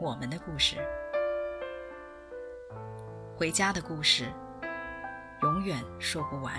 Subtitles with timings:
[0.00, 0.76] 我们的故事，
[3.36, 4.24] 回家的故事，
[5.42, 6.52] 永远说不完。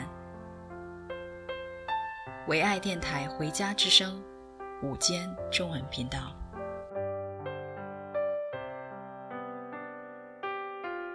[2.47, 4.23] 唯爱电台《回家之声》
[4.87, 6.33] 午间中文频道，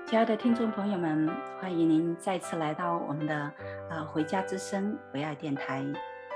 [0.07, 5.83] 亲爱的听众朋友们，欢迎您再次来到我们的啊《回家之声》唯爱电台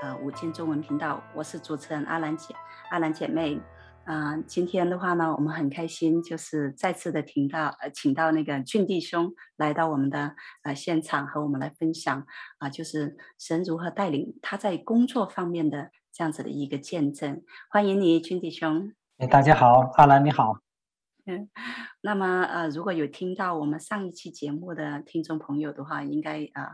[0.01, 1.21] 啊午间中文频道。
[1.31, 2.55] 我是主持人阿兰姐，
[2.89, 3.61] 阿兰姐妹。
[4.05, 12.25] 啊、呃，今天的话呢，我们很开心，就是再次的听到呃，请到那个俊弟兄来到我们的呃现场，和我们来分享啊、
[12.67, 17.41] 呃，就是神如何带领他在工作方面的这样子的一个见证。
[17.67, 18.93] 欢迎你，俊弟兄。
[19.17, 20.59] 哎，大家好，阿兰你好。
[21.25, 21.49] 嗯，
[22.01, 26.61] 那么呃，如果有听到我们上一期节目的听众朋友的话，应该啊。
[26.63, 26.69] 呃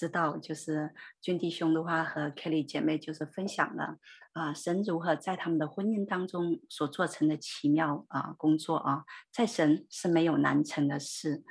[0.00, 3.98] 知道就是君弟兄的话和 Kelly 姐妹就是分享了
[4.32, 11.44] 啊，神如何在他们的婚姻当中所做成的奇妙啊工作啊，在神是没有难成的事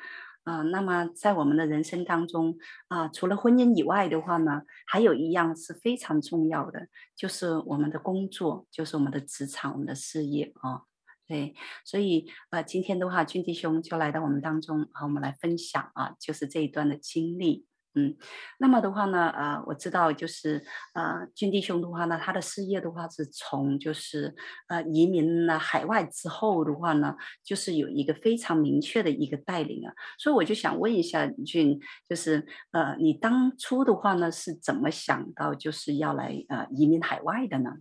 [0.46, 0.64] 啊。
[0.64, 2.58] 那么在我们的人生当中
[2.88, 10.82] 啊，除了婚姻以外的话呢，还有一样是非常重要的，就是我们的工作，就是我们的职场，我们的事业啊。
[11.28, 11.54] 对，
[11.86, 17.68] 所以呃，今天的话，君弟兄就来到我们当中和我们来分享啊，就是这一段的经历。
[17.96, 18.16] 嗯，
[18.60, 20.64] 那么的话呢，呃，我知道就是
[20.94, 24.36] 呃，君弟兄的话呢，他的事业的话是从就是
[24.68, 37.72] 呃移民了海外之后的话呢，就是有一个非常明确的一个带领啊，所以我就想问一下俊，就是呃，你当初的话呢是怎么想到就是要来呃移民海外的呢？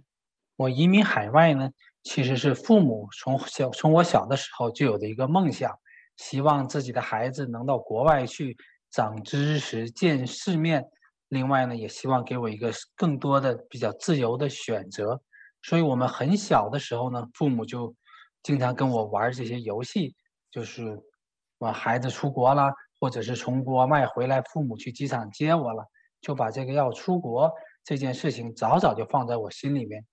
[0.56, 1.70] 我移民海外呢，
[2.02, 5.78] 其实是父母从小从我小的时候就有的一个梦想，
[6.16, 8.56] 希望自己的孩子能到国外去。
[8.90, 10.84] 长知识、见世面，
[11.28, 15.20] 另外呢，也希望给我一个更多的比较自由的选择。
[15.62, 17.94] 所以，我们很小的时候呢，父母就
[18.42, 20.14] 经常跟我玩这些游戏，
[20.50, 20.98] 就是
[21.58, 25.84] 我孩子出国了，或者是从国外回来，父母去机场接我了，
[26.20, 27.50] 就把这个要出国
[27.84, 30.04] 这件事情早早就放在我心里面。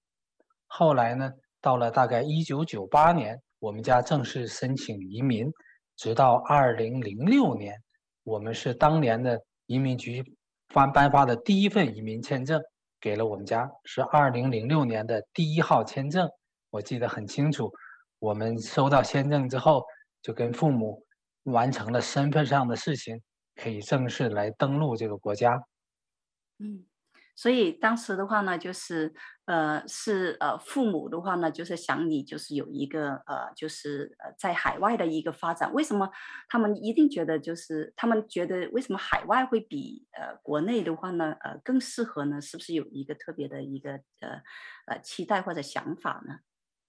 [0.68, 1.32] 后来呢，
[1.62, 5.50] 到了大概一九九八年，我们家正式申请移民，
[5.96, 7.82] 直到二零零六年。
[8.26, 10.36] 我们是当年的移民局
[10.70, 12.60] 发颁发的第一份移民签证，
[13.00, 16.28] 给了我们家，是二零零六年的第一号签证，
[16.72, 17.72] 我记得很清楚。
[18.18, 19.84] 我们收到签证之后，
[20.24, 21.06] 就跟父母
[21.44, 23.22] 完成了身份上的事情，
[23.56, 25.62] 可以正式来登陆这个国家。
[26.58, 26.86] 嗯。
[27.38, 29.14] 所以当时的话呢，就是
[29.46, 35.72] 呃是呃父母的话呢，就是想你就是有一个呃就是呃在海外的一个发展。
[35.74, 36.10] 为什么
[36.50, 42.42] 他们一定觉得就是他们觉得为什么海外会比呃国内的话呢呃更适合呢？
[42.42, 43.92] 是不是有一个特别的一个
[44.22, 44.42] 呃
[44.88, 46.40] 呃期待或者想法呢？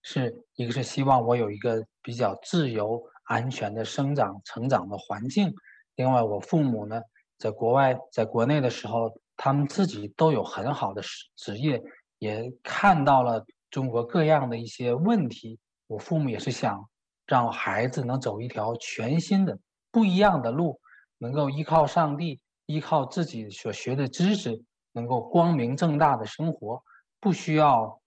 [0.02, 5.52] 是一个是希望我有一个比较自由安全的生长成长的环境。
[5.96, 7.02] 另外，我父母呢
[7.38, 9.20] 在国外在国内的时候。
[9.38, 11.02] 他们自己都有很好的
[11.36, 11.78] 职业，
[12.18, 15.58] 也看到了中国各样的一些问题。
[15.86, 16.88] 我父母也是想
[17.26, 19.58] 让孩子能走一条全新的、
[19.90, 20.80] 不一样的路，
[21.18, 24.62] 能够依靠上帝，依靠自己所学的知识，
[24.92, 26.82] 能够光明正大的生活，
[27.20, 28.00] 不需要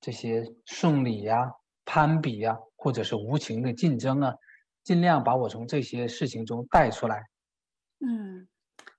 [0.00, 1.52] 这些送礼呀、
[1.84, 4.34] 攀比呀，或者是无情的竞争啊，
[4.82, 7.22] 尽量把我从这些事情中带出来。
[8.00, 8.48] 嗯。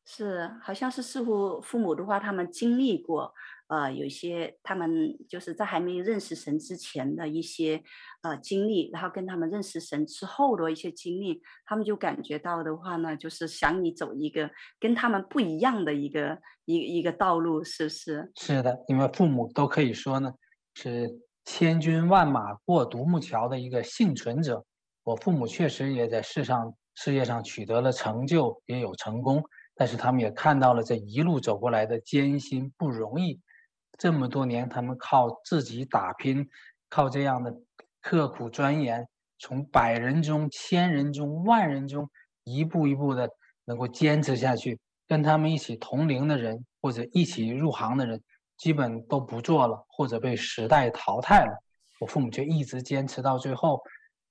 [0.03, 3.33] 是，好像是似乎父母的话，他们经历过，
[3.71, 7.81] 呃，有一些他们就是在还没有认识神之前的一些
[8.21, 18.29] 呃经历，然后跟他们认识神之后的一些经历，他们就感觉到的话呢，就是想你走一个跟他们不一样的一个一一个道路，是不是？
[18.35, 20.33] 是的，因为父母都可以说呢，
[20.75, 21.09] 是
[21.45, 24.65] 千军万马过独木桥的一个幸存者。
[25.03, 29.41] 我父母确实也在世上事业上取得了成就，也有成功。
[29.75, 33.39] 但是他们也看到了这一路走过来的艰辛不容易，
[34.01, 36.49] 这么多年他们靠自己打拼，
[36.89, 37.55] 靠这样的
[38.01, 39.07] 刻苦钻研，
[39.37, 42.09] 从百人中、千人中、万人中
[42.43, 43.29] 一步一步的
[43.63, 44.79] 能够坚持下去。
[45.07, 48.19] 跟他们一起同龄的人或者一起入行的人，
[48.57, 51.53] 基本都不做了，或者被时代淘汰了。
[51.99, 53.79] 我父母就一直坚持到最后，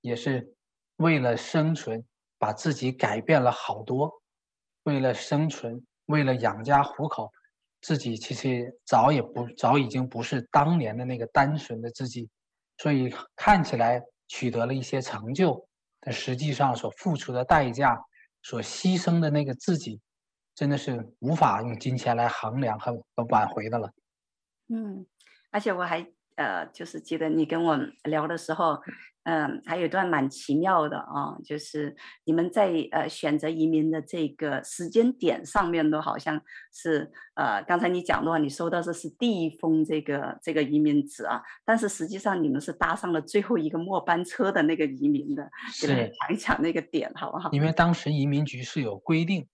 [0.00, 0.52] 也是
[0.96, 2.04] 为了生存，
[2.40, 4.10] 把自己改变了好多。
[4.82, 7.30] 为了生存，为了养家糊口，
[7.80, 12.28] 自己其实早也不早已经不是当年的那个单纯的自己。
[12.78, 15.66] 所以看起来取得了一些成就，
[16.00, 17.98] 但实际上所付出的代价，
[18.42, 20.00] 所牺牲的那个自己，
[20.54, 23.92] 真的是无法用金钱来衡量和和挽回的了。
[24.68, 25.04] 嗯，
[25.50, 26.06] 而且我还
[26.36, 28.80] 呃，就是记得你跟我聊的时候。
[29.24, 31.94] 嗯，还有一段蛮奇妙的啊，就是
[32.24, 36.40] 你们在呃选择移民的这个时间点上面都好像
[36.72, 47.50] 是呃，刚才你讲的话，你收到的是第一封这个这个移民纸啊，但是实际上你们是搭上了最后一个末班车的那个移民的，是讲一讲那个点好不好？
[47.52, 49.46] 因为当时移民局是有规定，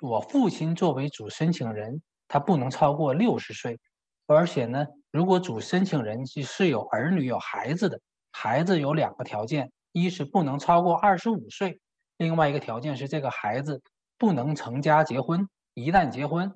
[0.00, 3.80] 我父亲作为主申请人，他不能超过六十岁，
[4.28, 8.00] 而且呢，如果主申请人是有儿女有孩子的。
[8.32, 11.80] 孩子有两个条件，一是不能超过二十五岁，
[12.16, 13.82] 另外一个条件是这个孩子
[14.16, 15.48] 不能成家结婚。
[15.74, 16.52] 一旦结婚，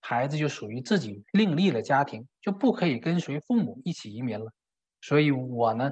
[0.00, 4.52] 孩子就属于自己另立了家庭，就不可以跟随父母一起移民了。
[5.00, 5.90] 所以，我呢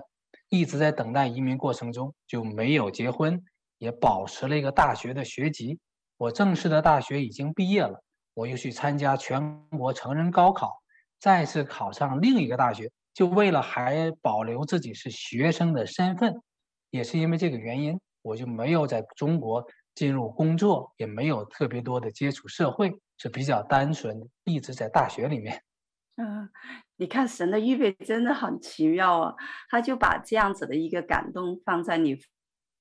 [0.49, 3.43] 一直在等待移民过程中就没有结婚，
[3.79, 5.79] 也保持了一个大学的学籍。
[6.17, 8.03] 我正式的大学已经毕业了，
[8.35, 10.81] 我又去参加全国成人高考，
[11.19, 12.91] 再次考上另一个大学。
[13.15, 16.35] 就为了还保留自己是学生的身份，
[16.91, 19.65] 也是因为这个原因，我就没有在中国
[19.95, 25.63] 进入工作，也没有特别多的接触社会，是比较单纯，一直在大学里面。
[26.17, 26.51] 嗯，
[26.97, 29.35] 你看神的预备真的很奇妙啊，
[29.71, 32.19] 他就把这样子的一个感动放在你。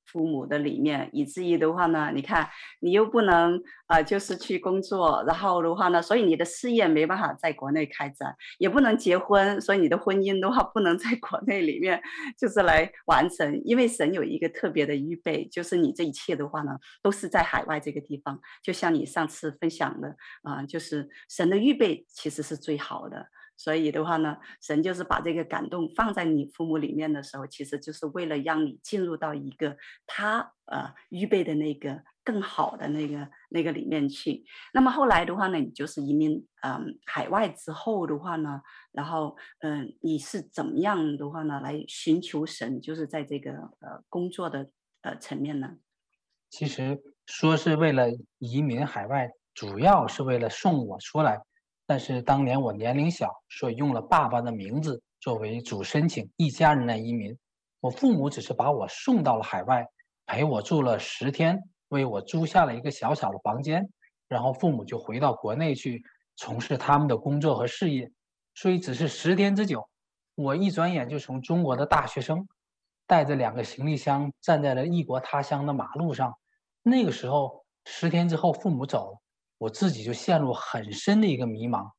[0.05, 2.47] 父母的里面，以至于的话呢，你看
[2.81, 3.57] 你又不能
[3.87, 12.01] 啊、呃，就是去工作，然后的话呢，所以你的事业没办法在国内开展，也不能结婚，所以你的婚姻的话不能在国内里面
[12.37, 23.27] 就是来完成，因为神有一个特别的预备，就是你这一切的话呢，都是在海外这个地方，就像你上次分享的啊、就是神的预备其实是最好的。
[23.55, 34.43] 所以的话呢，神就是把这个感动放在你父母里面的时候，其实就是为了让你进入到一个他呃预备的那个更好的那个那个里面去。
[34.73, 38.61] 那么后来的话呢，你就是移民嗯、呃、海外之后的话呢，
[38.91, 44.69] 然后嗯、你是怎么样的话呢来寻求神，就是在这个呃工作的
[45.01, 45.77] 呃层面呢？
[46.49, 48.07] 其实说是为了
[48.39, 51.39] 移民海外，主要是为了送我出来。
[51.93, 57.37] 但是当年我年龄小，所以用了爸爸的名字作为主申请，一家人来移民。
[57.81, 59.85] 我父母只是把我送到了海外，
[60.25, 61.55] 陪我住了十天，
[61.89, 63.87] 为我租下了一个小小的房间，
[64.27, 66.01] 然后父母就回到国内去
[66.35, 68.11] 从事他们的工作和事业。
[68.55, 69.87] 所以只是十天之久，
[70.33, 72.47] 我一转眼就从中国的大学生，
[73.05, 76.33] 带着两个行李箱站在了异国他乡的马路上。
[76.81, 79.19] 那个时候，十天之后父母走了。
[79.63, 81.89] 我自己就陷入很深的一个迷茫，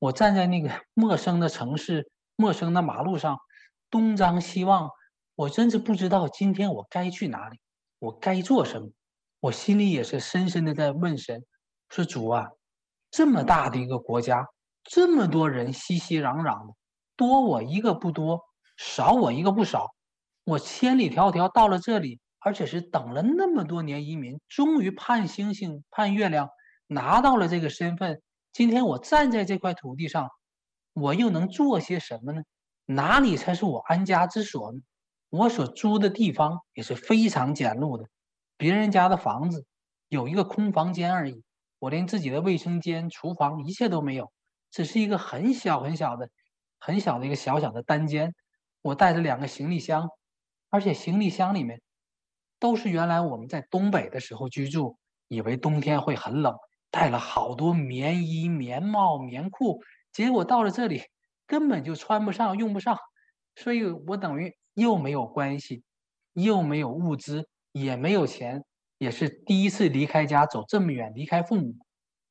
[0.00, 3.38] 我站在那个 陌生的城市、陌生的马路上，
[3.88, 4.90] 东张西望，
[5.36, 7.60] 我真是不知道今天我该去哪里，
[8.00, 8.88] 我该做什么。
[9.38, 11.44] 我心里也是深深的在问神，
[11.90, 12.48] 说主啊，
[13.12, 14.48] 这么大的一个国家，
[14.82, 16.74] 这么多人熙熙攘攘的，
[17.16, 18.40] 多我一个不多，
[18.76, 19.94] 少我一个不少，
[20.42, 26.48] 我千里迢迢到了这里，而且是等了那么多年移民，终于盼星星盼月亮。
[26.92, 28.20] 拿到了这个身份，
[28.52, 30.28] 今天我站在这块土地上，
[30.92, 32.42] 我又能做些什么呢？
[32.84, 34.80] 哪里才是我安家之所呢？
[35.30, 38.04] 我所租的地方也是非常简陋的，
[38.56, 39.64] 别人家的房子
[40.08, 41.42] 有一个空房间而已，
[41.78, 44.30] 我连自己的卫生间、厨房一切都没有，
[44.70, 46.28] 只是一个很小很小的、
[46.78, 48.34] 很小的一个小小的单间。
[48.82, 50.10] 我带着两个行李箱，
[50.68, 51.80] 而且行李箱里面
[52.58, 56.54] 都是原来我们在东北的时候居住，以为冬天会很冷。
[56.92, 59.82] 带了好多棉衣、棉帽、棉裤，
[60.12, 61.02] 结果到了这里
[61.46, 62.98] 根本就穿不上、用不上，
[63.56, 65.82] 所以我等于又没有关系，
[66.34, 68.62] 又没有物资，也没有钱，
[68.98, 71.74] 也是第一次离开家走这么远，离开父母，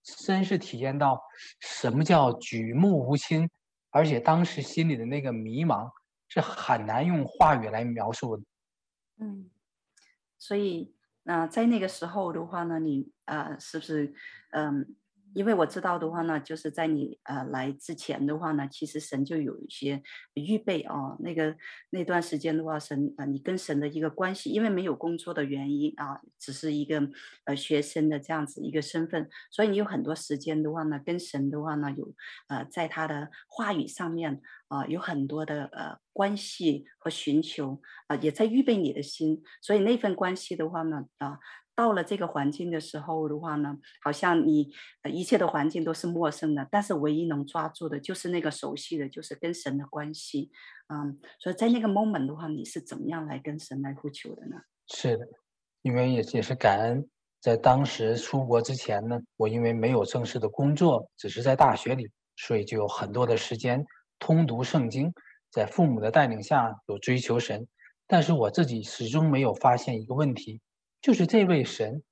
[0.03, 1.19] 真是体验到
[1.59, 3.49] 什么叫举目无亲，
[3.89, 5.89] 而且当时心里的那个迷茫
[6.27, 8.43] 是很难用话语来描述的。
[9.17, 9.49] 嗯，
[10.37, 10.93] 所以。
[11.23, 14.13] 那在那个时候的话呢，你呃是不是
[14.51, 14.95] 嗯？
[15.33, 21.15] 因为我知道的话呢，就是在你呃来之前的话呢，其实神就有一些预备哦。
[21.21, 21.55] 那个
[21.91, 27.09] 那段时间的话，神啊，你跟神的一个关系，因为没有工作的原因啊，只是一个
[27.45, 32.13] 呃学生的这样子一个身份，所以你有很多时间的话呢，跟神的话呢有
[32.49, 39.43] 呃在他的话语上面啊、有很多的呃关系和寻求啊、也在预备你的心。
[39.61, 41.37] 所以那份关系的话呢，啊、
[41.75, 44.71] 到了这个环境的时候的话呢，好像你、
[45.11, 50.51] 一切的环境都是陌生的，但是唯一能抓住的就是那个熟悉的，就是跟神的关系。
[50.87, 54.55] 嗯，所以在那个 moment 的话，你是怎么样来跟神来呼求的呢？
[54.87, 55.27] 是的，
[55.81, 57.09] 因为也也是感恩。
[57.41, 63.83] 在当时出国之前呢，我因为没有正式的工作，只是在大学里，所以就有很多的时间
[64.21, 65.13] 通读圣经，
[65.49, 67.67] 在父母的带领下有追求神。
[68.07, 70.61] 但是我自己始终没有发现一个问题，
[71.01, 72.03] 就是这位神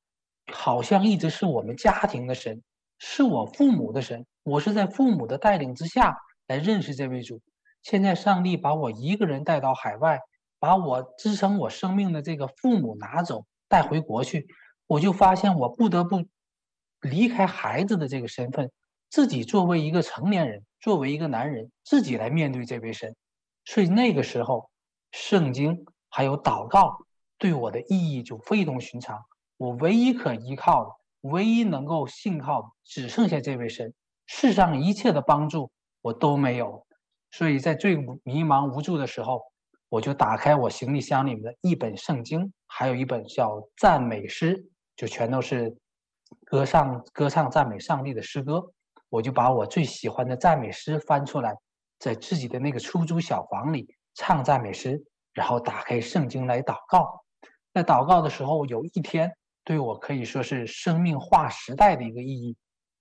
[0.51, 2.63] 好像一直是我们家庭的神，
[2.97, 4.25] 是我父母的神。
[4.43, 7.41] 我是在父母的带领之下来认识这位主。
[7.83, 10.19] 现在上帝把我一个人带到海外，
[10.57, 14.47] 把我支撑我生命的这个父母拿走，带回国去。
[14.87, 16.25] 我就发现，我不得不
[17.01, 18.71] 离开孩子的这个身份，
[19.09, 23.15] 自己作为一个成年人，作为一个男人，自己来面对这位神。
[23.65, 24.69] 所以那个时候，
[25.11, 27.05] 圣经还有祷告
[27.37, 29.23] 对我的意义就非同寻常。
[29.57, 30.91] 我唯一可依靠的，
[31.29, 33.93] 唯一能够信靠的，只剩下这位神。
[34.25, 36.85] 世上一切的帮助我都没有。
[37.31, 39.41] 所以在最迷茫无助的时候，
[39.89, 44.67] 我就打开我行李箱里面的一本圣经，还有一本叫赞美诗。
[44.95, 45.77] 就全都是
[46.45, 48.73] 歌唱、歌唱赞美上帝的诗歌，
[49.09, 51.55] 我就把我最喜欢的赞美诗翻出来，
[51.99, 57.23] 在自己的那个出租小房里唱赞美诗，然后打开圣经来祷告。
[57.73, 59.31] 在祷告的时候，有一天
[59.63, 62.55] 对我可以说是生命划时代的一个意义。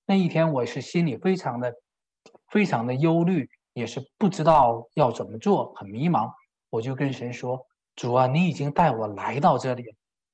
[0.06, 1.74] 那一天，我是心里非常的、
[2.48, 6.30] 非常的忧虑，也是不知道要怎么做，很迷茫。
[6.70, 9.84] 我就跟神说：“主啊，你已经带我来到这里。”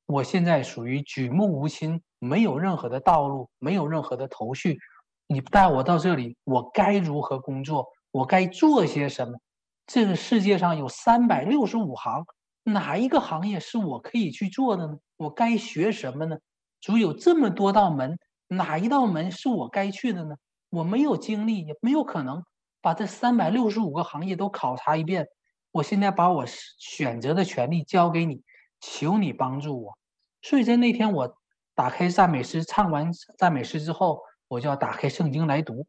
[0.07, 4.79] 我现在属于举目无亲，没有任何的道路，没有任何的头绪。
[5.27, 7.89] 你不带我到这里，我该如何工作？
[8.11, 9.39] 我该做些什么？
[9.87, 12.25] 这个世界上有三百六十五行，
[12.63, 14.99] 哪一个行业是我可以去做的呢？
[15.17, 16.37] 我该学什么呢？
[16.81, 20.37] 主有这么多道门，哪一道门是我该去的呢？
[20.71, 22.43] 我没有精力，也没有可能
[22.81, 25.27] 把这三百六十五个行业都考察一遍。
[25.73, 28.43] 我现在把我选择的权利交给你。
[28.87, 29.97] 求你帮助我，
[30.43, 31.39] 所以在那天我
[31.75, 35.87] 打开赞美诗，唱完赞美诗之后，我就要打开圣经来读，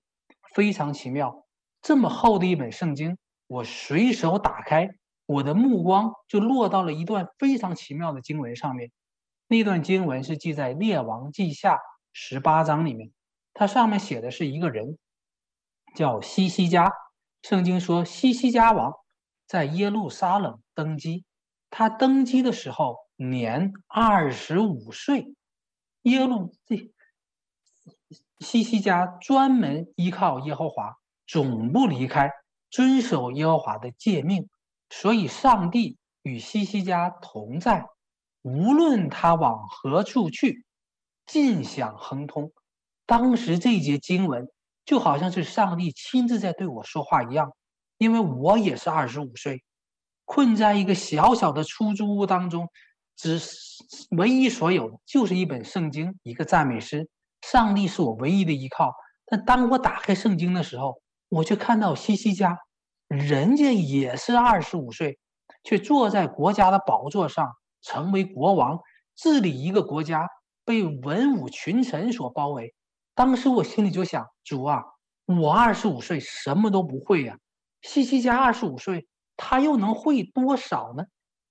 [0.54, 1.46] 非常奇妙。
[1.82, 4.90] 这么厚的一本圣经，我随手打开，
[5.26, 8.92] 我的目光就落到了一段非常奇妙的经文上面。
[9.48, 11.76] 那段经文是记在《列王记下》
[12.14, 13.12] 十八章里面，
[13.54, 14.98] 它上面写的是一个人
[15.96, 16.92] 叫西西家。
[17.44, 18.94] 圣经说，西西家王
[19.46, 21.24] 在耶路撒冷登基。
[21.70, 25.36] 他登基的时候年二十五岁，
[26.04, 26.90] 耶路这
[28.40, 32.32] 西西家专门依靠耶和华，总不离开，
[32.70, 34.50] 遵守耶和华的诫命，
[34.90, 37.86] 所以上帝与西西家同在，
[38.42, 40.66] 无论他往何处去，
[41.26, 42.52] 尽享亨通。
[43.06, 44.48] 当时这一节经文
[44.86, 47.54] 就好像是上帝亲自在对我说话一样，
[47.98, 49.64] 因为我也是二十五岁。
[50.26, 52.68] 困在一个小小的出租屋当中，
[53.16, 53.40] 只
[54.18, 57.08] 唯一所有的就是一本圣经，一个赞美诗。
[57.52, 58.94] 上帝是我唯一的依靠。
[59.26, 62.58] 但当我打开圣经的时候，我却看到西西家，
[63.08, 65.20] 人家也是二十五岁，
[65.64, 68.80] 却坐在国家的宝座上，成为国王，
[69.16, 70.28] 治理一个国家，
[70.64, 72.74] 被文武群臣所包围。
[73.14, 74.84] 当时我心里就想：主啊，
[75.26, 77.38] 我二十五岁什么都不会呀，
[77.82, 79.08] 西西家二十五岁。
[79.38, 81.04] 他又能会多少呢？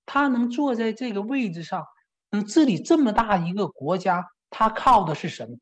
[0.07, 1.85] 他能坐在这个位置上，
[2.31, 5.55] 能治理这么大一个国家，他靠的是什么？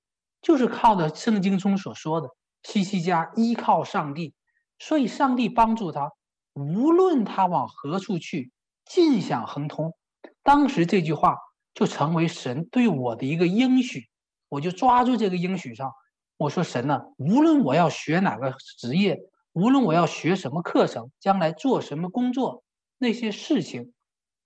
[0.43, 2.29] 就是靠的圣经中所说的
[2.61, 4.35] 西西家依靠上帝，
[4.77, 6.11] 所以上帝帮助他，
[6.53, 8.51] 无论他往何处去，
[8.85, 9.95] 尽享亨通。
[10.43, 11.37] 当时这句话
[11.73, 14.07] 就成为神对我的一个应许，
[14.49, 15.91] 我就抓住这个应许上。
[16.37, 19.17] 我说神呐，无论我要学哪个职业。
[19.55, 22.63] 无论我要学什么课程，将来做什么工作，
[22.97, 23.93] 那些事情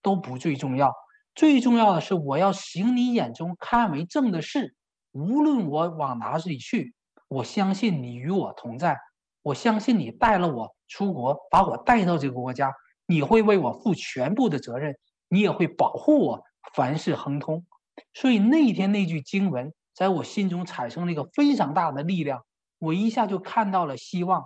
[0.02, 0.94] 都不最重要。
[1.34, 4.76] 最重要的是，我要行你眼中看为正的事。
[5.18, 6.94] 无论我往哪里去，
[7.28, 9.00] 我相信你与我同在。
[9.42, 12.72] 我相信你带了我出国，把我带到这个国家，
[13.08, 14.96] 你会为我负全部的责任，
[15.28, 16.44] 你也会保护我，
[16.76, 17.66] 凡事亨通。
[18.14, 22.44] 所以那天那句经文在我心中产生了一个非常大的力量，
[22.78, 24.44] 我一下就看到了希望。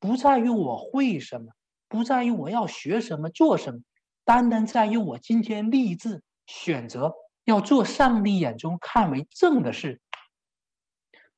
[0.00, 1.52] 不在于我会什么，
[1.88, 3.80] 不在于我要学什么、做什么，
[4.24, 7.12] 单单在于我今天立志选择
[7.44, 10.00] 要做上帝眼中看为正的事。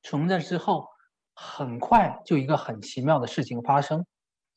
[0.03, 0.87] 从那之后，
[1.33, 4.05] 很快就一个很奇妙的事情发生，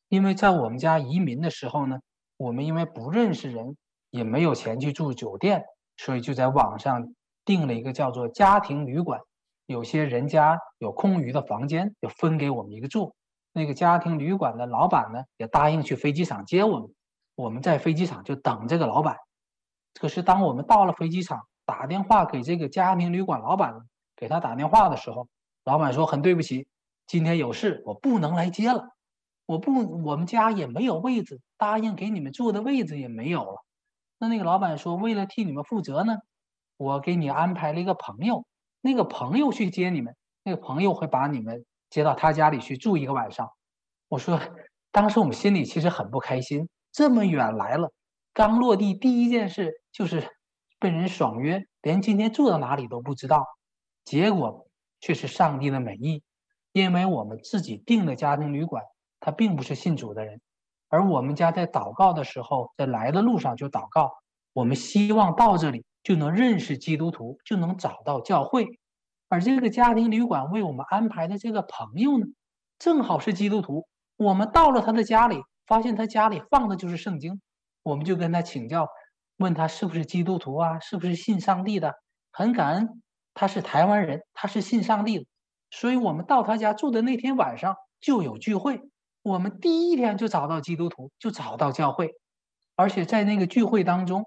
[0.08, 1.98] 因为在我们家移民的时候呢，
[2.36, 3.76] 我们因为不认识人，
[4.10, 5.64] 也没有钱去住酒店，
[5.96, 9.20] 所以就在网上订了一个叫做家庭旅馆。
[9.66, 13.14] 有些人家有空余的房间，就分给我们一个住。
[13.52, 16.94] 那个家庭旅馆的老板呢，也答应去飞机场接我们。
[17.34, 19.16] 我们在飞机场就等这个老板。
[19.94, 23.74] 可是当我们到了飞机场，打电话给这个家庭旅馆老板，
[24.16, 25.28] 给他打电话的时候，
[25.64, 26.66] 老板说很对不起，
[27.06, 28.90] 今天有事，我不能来接了。
[29.46, 33.64] 我不，我们家也没有位子，答应给你们住的位子也没有了。
[34.18, 36.16] 那那个老板说，为了替你们负责呢，
[36.76, 38.44] 我给你安排了一个朋友，
[38.80, 43.50] 那个朋友去接你们，那个朋友会把你们接到他家里去住一个晚上。
[44.08, 44.40] 我说，
[44.92, 47.90] 当时我们心里其实很不开心，这么远来了，
[48.32, 50.26] 刚落地第一件事就是
[50.78, 53.46] 被人爽约，连今天住到哪里都不知道。
[54.04, 54.63] 结果
[55.04, 56.22] 却是上帝的美意，
[56.72, 58.82] 因为我们自己订的家庭旅馆，
[59.20, 60.40] 他并不是信主的人。
[60.88, 64.14] 而我们家在祷告的时候，在来的路上就祷告，
[64.54, 68.78] 我们希望到这里就能认识基督徒，就能找到教会。
[69.28, 72.24] 而这个家庭旅馆为我们安排的这个朋友呢，
[72.78, 73.86] 正好是基督徒。
[74.16, 77.42] 我们到了他的家里，发现他家里放的就是圣经，
[77.82, 78.88] 我们就跟他请教，
[79.36, 81.92] 问他是不是基督徒啊，是不是信上帝的？
[82.32, 83.02] 很感恩，
[83.34, 85.26] 他是台湾人，他是信上帝的，
[85.70, 88.80] 所以我们到他家住的那天晚上就有聚会。
[89.22, 92.14] 我们第一天就找到基督徒，就找到教会，
[92.76, 94.24] 而且在那个聚会当中，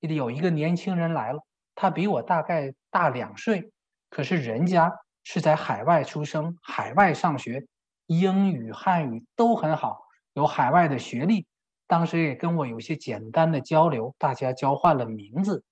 [0.00, 1.40] 有一个年轻人来了。
[1.74, 3.70] 他比我大概大两岁，
[4.10, 7.66] 可是人家是在海外出生，海外上学，
[8.06, 10.00] 英语、汉语都很好，
[10.32, 11.46] 有海外的学历。
[11.86, 15.62] 当时也跟我有些简单的交流，大家交换了名字。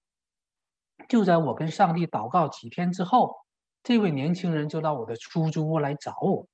[1.09, 3.37] 就在我跟上帝祷告几天之后，
[3.83, 6.47] 这位年轻人就到我的出租屋来找我。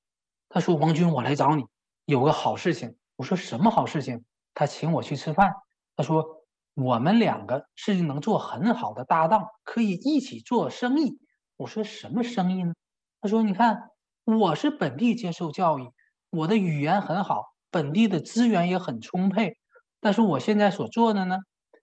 [0.49, 1.65] 他说：“王军，我来找你。”
[2.05, 4.25] 有个好事情，我说什么好事情？
[4.55, 5.55] 他请我去吃饭。
[5.97, 11.19] 他说我们两个是能做很好的搭档，可以一起做生意。
[11.57, 12.75] 我说什么生意呢？
[13.21, 13.91] 他说你看，
[14.25, 15.91] 我是本地接受教育，
[16.31, 19.57] 我的语言很好，本地的资源也很充沛。
[20.01, 21.39] 但是我现在所做的呢，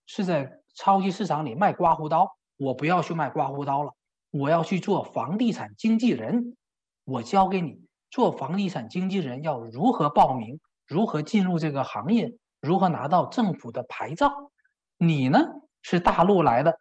[0.06, 2.36] 是在超级市场里卖刮胡刀。
[2.60, 3.94] 我不要去卖刮胡刀了，
[4.32, 6.58] 我要去做房地产经纪人。
[7.06, 7.80] 我教给你。
[8.12, 10.60] 做房地产经纪人要如何报名？
[10.86, 12.36] 如何进入这个行业？
[12.60, 14.52] 如何拿到政府的牌照？
[14.98, 15.40] 你呢，
[15.82, 16.80] 是大陆来的，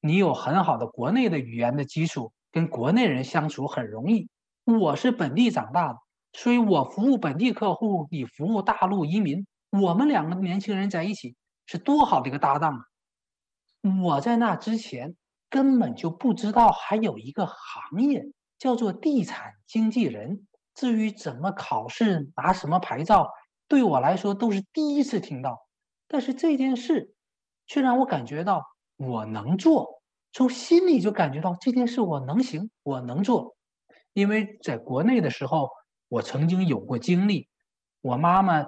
[0.00, 4.28] 你有很好的国内的语言的基础，跟国内人相处很容易。
[4.64, 5.98] 我是本地长大的，
[6.34, 11.34] 所以我服务本地客户，你服务大陆移民，我们两个年轻人在一起
[11.66, 12.84] 是多好的一个搭档啊！
[14.02, 15.16] 我在那之前
[15.48, 20.46] 根本就不知道还有一个行业叫做地产经纪人。
[20.74, 23.28] 至于怎么考试、拿什么牌照，
[23.68, 25.66] 对我来说都是第一次听到。
[26.08, 27.14] 但是这件事
[27.66, 28.64] 却让我感觉到
[28.96, 33.56] 我能做，从心里就感觉到这件事我能行，我能做。
[34.12, 35.70] 因为在国内的时候，
[36.08, 37.48] 我曾经有过经历，
[38.00, 38.60] 我妈妈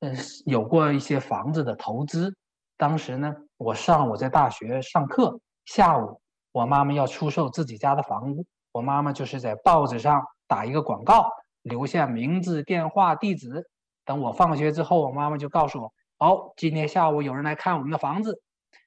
[0.00, 2.34] 嗯有过一些房子的投资。
[2.76, 6.20] 当时呢，我上午在大学上课，下午
[6.50, 10.22] 我妈妈要出售自己家的房屋，我妈妈就是在报纸上。
[10.48, 11.30] 打一个广告，
[11.62, 13.64] 留下名字、电话、地址。
[14.04, 18.42] 等我放学之后，我妈妈就告诉我：“哦，今天下午有人来看我们的房子，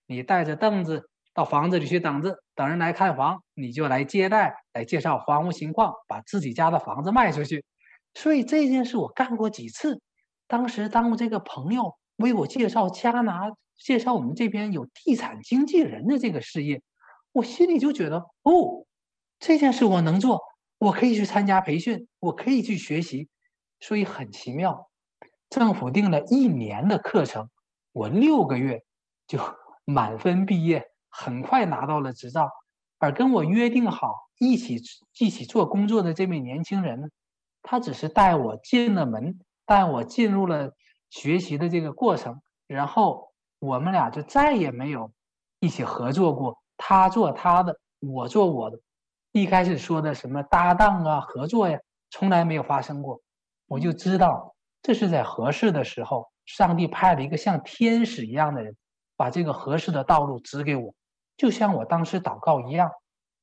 [0.05, 7.65] 你带着凳子到房子里去等着，等人来看房，你就来接待，来介绍房屋情况，把自己家的房子卖出去。”
[8.13, 9.99] 所以这件事我干过几次。
[10.45, 16.81] 当时当这个朋友为我介绍加拿，介绍我们这边有地产经纪人的这个事业，
[17.31, 18.85] 我心里就觉得：“哦，
[19.39, 20.41] 这件事我能做。”
[20.77, 23.29] 我可以去参加培训，我可以去学习，
[23.79, 24.89] 所以很奇妙。
[25.49, 27.49] 政府定了一年的课程，
[27.93, 28.83] 我六个月
[29.25, 29.39] 就
[29.85, 32.49] 满分毕业，很快拿到了执照。
[32.99, 34.81] 而跟我约定好一起
[35.17, 37.07] 一起做工作的这位年轻人呢，
[37.61, 40.73] 他只是带我进了门，带我进入了
[41.09, 43.24] 学习的这个过程，然后
[43.59, 45.11] 我们俩就再也没有
[45.59, 46.57] 一起合作过。
[46.77, 48.79] 他做他的，我做我的。
[49.31, 53.21] 一开始说的什么搭档啊、合作呀，从来没有发生过。
[53.67, 58.75] 我就知道这是在合适的时候，上帝派了一个像天使一样的人，
[59.15, 60.93] 把这个合适的道路指给我。
[61.37, 62.91] 就像我当时祷告一样，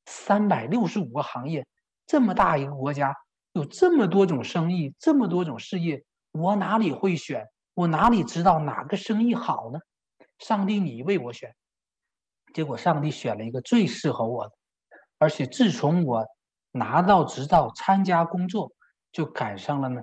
[0.06, 1.66] 三百六十五个行业，
[2.06, 3.14] 这么大一个国家，
[3.52, 7.48] 有这么多种生意，这么多种事业，我哪里会选？
[7.74, 9.80] 我哪里知道哪个生意好呢？
[10.38, 11.54] 上帝，你为我选。
[12.54, 14.52] 结果上帝选了一个最适合我的。
[15.18, 16.26] 而且自从我
[16.72, 18.72] 拿到执照参加工作，
[19.12, 20.02] 就赶上了呢，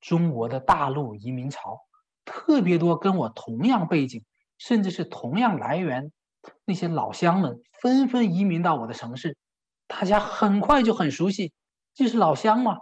[0.00, 1.80] 中国的大陆移民潮，
[2.24, 4.24] 特别多跟我同样背景，
[4.58, 6.10] 甚至是同样来源
[6.64, 9.36] 那些老乡们纷纷移民到我的城市，
[9.86, 11.52] 大家很快就很熟悉，
[11.94, 12.78] 这是老乡嘛，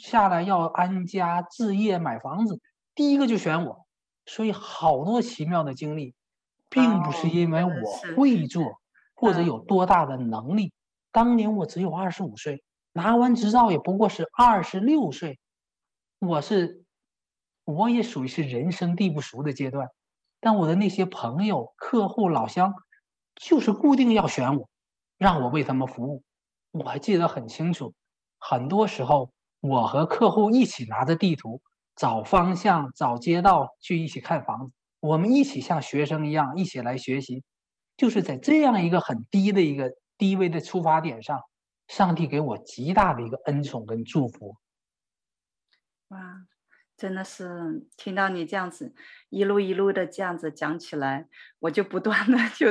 [0.00, 2.60] 下来要安家置业买房子，
[2.94, 3.86] 第一个就选我，
[4.24, 6.14] 所以好多奇妙的经历，
[6.68, 8.80] 并不是因为我会做
[9.14, 10.72] 或者有多大的能力，
[11.12, 12.62] 当年我只有二十五岁。
[12.94, 15.38] 拿完执照也不过是二十六岁，
[16.18, 16.82] 我是，
[17.64, 19.88] 我也属于是人生地不熟的阶段，
[20.40, 22.74] 但我的那些朋友、客户、老乡，
[23.36, 24.68] 就是固定要选我，
[25.16, 26.24] 让我为他们服务。
[26.72, 27.94] 我还记得很清楚，
[28.38, 31.60] 很多时候我和客户一起拿着地图
[31.94, 37.42] 找方向、找街道去一起看房子，我们一起像学生一样一起来学习，
[37.96, 41.40] 就是在这样一个很低的一个低微的出发点上。
[41.88, 44.54] 上帝给我极大的一个恩宠跟祝福。
[46.08, 46.18] 哇，
[46.98, 48.94] 真的是听到你这样子
[49.30, 51.28] 一路一路的这样子讲起来，
[51.60, 52.66] 我就不断的 就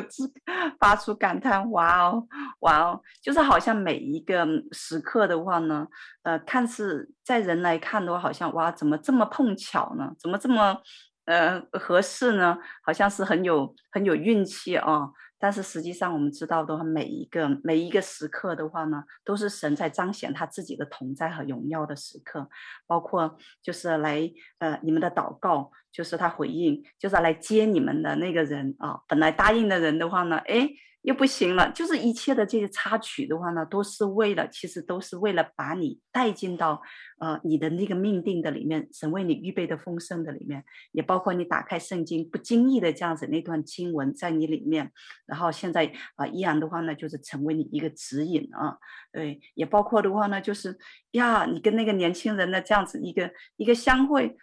[0.80, 2.28] 发出感叹：哇哦，
[2.60, 3.02] 哇哦！
[3.20, 5.88] 就是好像每一个时刻的话呢，
[6.22, 10.13] 呃，看似在人来看的话，好像哇，怎么这么碰巧呢？
[10.20, 10.80] 怎么这么
[11.28, 12.58] 呃合适呢？
[12.84, 15.13] 好像是很有很有运气哦。
[15.40, 22.50] 但是实际上，我们知道的话，每一个每一个时刻的话呢，都是神在彰显他自己的同在和荣耀的时刻，
[22.88, 30.70] 包括就是来呃你们的祷告，就是他回应，就是来接你们的那个人啊，本来答应的人的话呢，哎。
[31.04, 36.82] 又不行了，就是一切的这些插曲的话呢，都是为了，其实都是为了把你带进到，
[37.20, 44.92] 呃，你的那个命定的里面，神为你预备的丰盛的里面，也包括你打开圣经不经意的这样子那段经文在你里面，
[45.26, 48.78] 然后现在啊、依然的话呢，就是成为你一个指引啊，
[49.14, 50.78] 对，也包括的话呢，就是
[51.12, 54.36] 呀，你跟那个年轻人的这样子一个一个相会，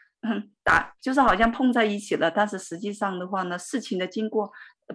[0.62, 4.50] 打就是好像碰在一起了，但是实际上的话呢，事情的经过。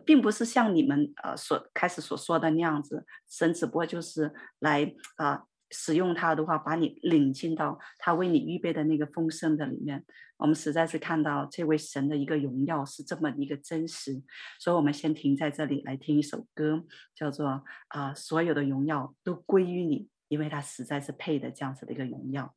[0.06, 10.06] 并不是像你们呃所开始所说的那样子，神只不过就是来啊、使用他的话，把你领进到他为你预备的那个丰盛的里面。
[10.38, 14.22] 我们实在是看到这位神的一个荣耀是这么一个真实，
[14.60, 16.84] 所以我们先停在这里来听一首歌，
[17.16, 22.54] 叫做啊、所有的荣耀都归于你，因为他实在是配的这样子的一个荣耀。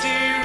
[0.00, 0.37] To.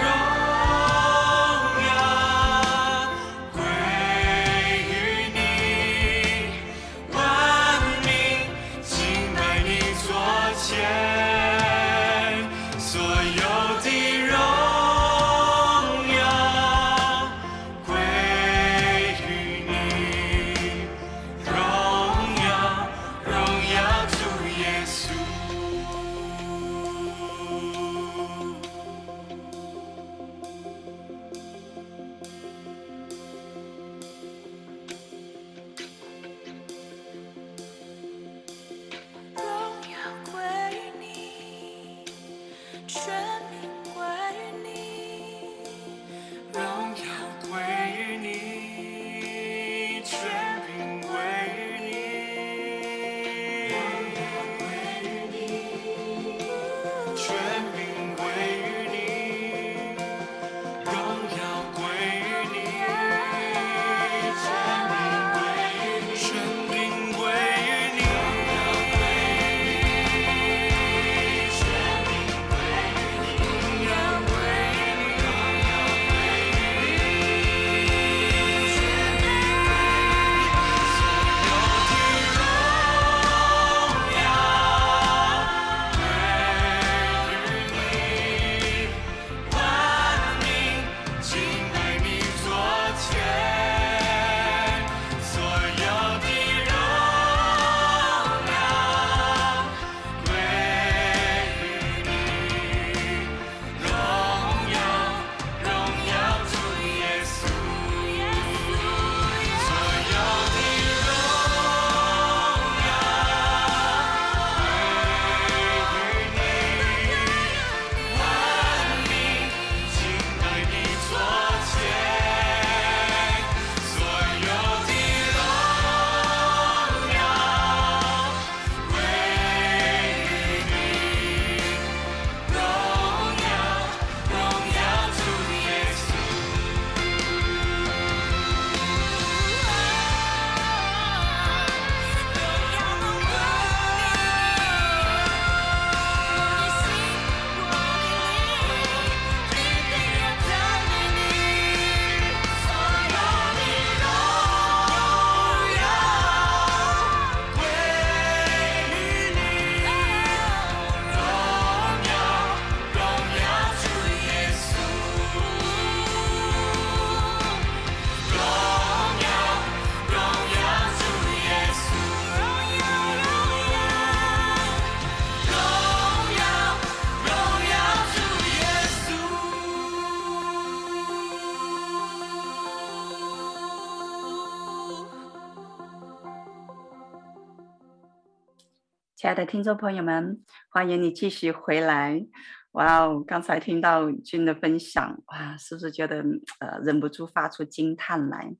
[189.23, 192.27] 亲爱的听众朋友们，欢迎你继续回来。
[192.73, 196.17] 哇哦，刚才听到君的分享，哇，是不是觉得
[196.59, 198.53] 呃忍不住发出惊叹来？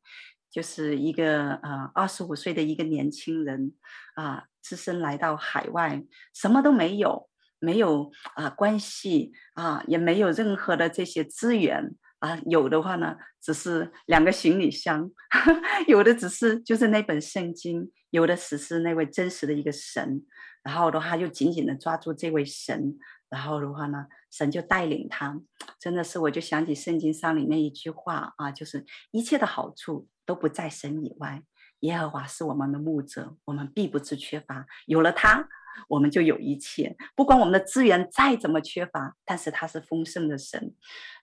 [0.50, 3.74] 就是一个呃二十五岁的一个年轻人
[4.16, 6.02] 啊、呃，只身来到海外，
[6.34, 15.12] 什么都没有，没有啊、关系啊、也没有任何的这些资源啊、有的话呢，只是两个行李箱，
[15.88, 20.24] 有的只是就是那本圣经，有的只是那位真实的一个神，
[20.64, 22.98] 然后的话就紧紧的抓住这位神。
[23.30, 25.40] 然后的话呢，神就带领他，
[25.80, 31.42] 真的是我就想起圣经上里面一句话啊，就是一切的好处都不在神以外，
[31.80, 35.50] 耶和华是我们的牧者，我们必不致缺乏，有了他。
[35.88, 40.74] 我们就有一切，不管我们的资源再怎么缺乏，但是他是丰盛的神，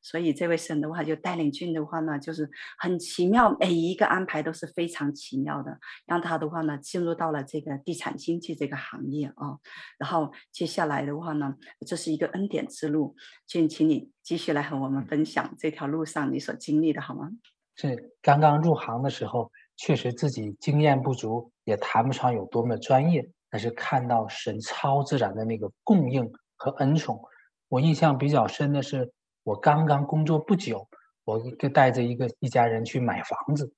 [0.02, 9.58] 所以这位神的话就带领君的话呢，就是很奇妙，每一个安排都是非常奇妙的，让他的话呢进入到了这个地产经济这个行业啊，
[9.98, 11.54] 然后接下来的话呢，
[11.86, 13.14] 这是一个恩典之路，
[13.46, 17.30] 俊，请你继续来和我们分享这条路上你所经历的好吗？
[17.76, 23.30] 是刚刚入行的时候，确实自己经验不足，也谈不上有多么专业。
[23.50, 27.20] 但是看到神超自然的那个供应和恩宠，
[27.68, 30.86] 我印象比较深的是，我刚刚工作不久，
[31.24, 33.72] 我就带着一个一家人去买房子，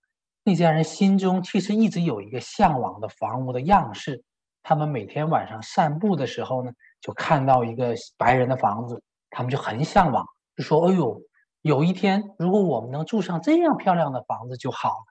[0.44, 4.22] 那家人心中其实一直有一个向往的房屋的样式，
[4.62, 11.18] 他们每天晚上散步的时候呢，就看到一个白人的房子，他们就很向往，就说：“哎呦，
[11.62, 15.04] 有一天如果我们能住上这样漂亮的房子就好了。”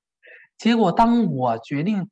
[0.60, 2.12] 结果当我决定。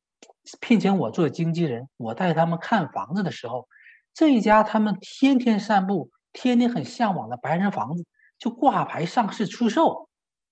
[0.59, 3.67] 聘请我做经纪人，我带他们看房子的时候，
[4.13, 8.05] 这一家他们天天散步、天天很向往的白人房子
[8.37, 10.09] 就挂牌上市出售，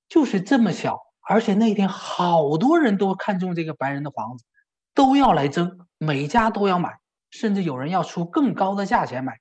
[0.09, 1.01] 就是这么巧。
[1.29, 4.45] 而且那天好多人都看中这个白人的房子，
[4.93, 6.99] 都要来争，每家都要买，
[7.31, 9.39] 甚至有人要出更高的价钱买。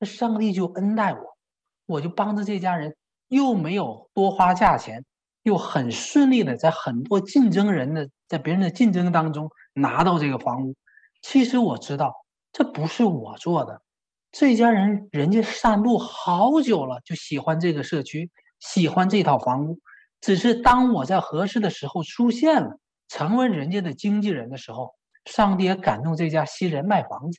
[0.00, 1.36] 那上帝就恩待我，
[1.86, 2.96] 我就帮着这家人，
[3.28, 5.04] 又没有多花价钱，
[5.44, 9.48] 又很顺利的在很多竞争人的在别人的竞争当中。
[9.80, 10.74] 拿到这个房屋，
[11.22, 12.14] 其实我知道
[12.52, 13.80] 这不是我做的，
[14.30, 19.78] 这家人人家散步好久了，就喜欢这个社区，喜欢这套房屋。
[20.20, 27.38] 只是当我在合适的时候出现了，成为人家的经纪人的时候，上帝也感动这家新人卖房子。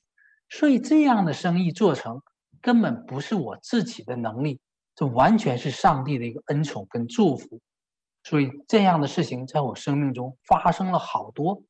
[0.49, 2.21] 所以这样的生意做成，
[2.61, 4.59] 根本不是我自己的能力，
[4.95, 7.59] 这完全是上帝的一个恩宠跟祝福。
[8.23, 11.61] 所以这样的事情在我生命中发生了好多。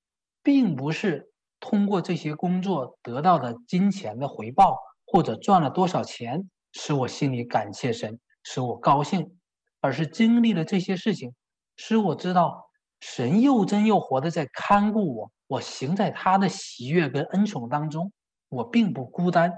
[0.42, 9.38] 并不是通过这些工作得到的金钱的回报，或者赚了多少钱使我心里感谢神，使我高兴，
[9.82, 11.34] 而是经历了这些事情，
[11.76, 18.12] 使我知道神又真又活的在看顾我，我行在他的喜悦跟恩宠当中，
[18.50, 19.52] 我并不孤单，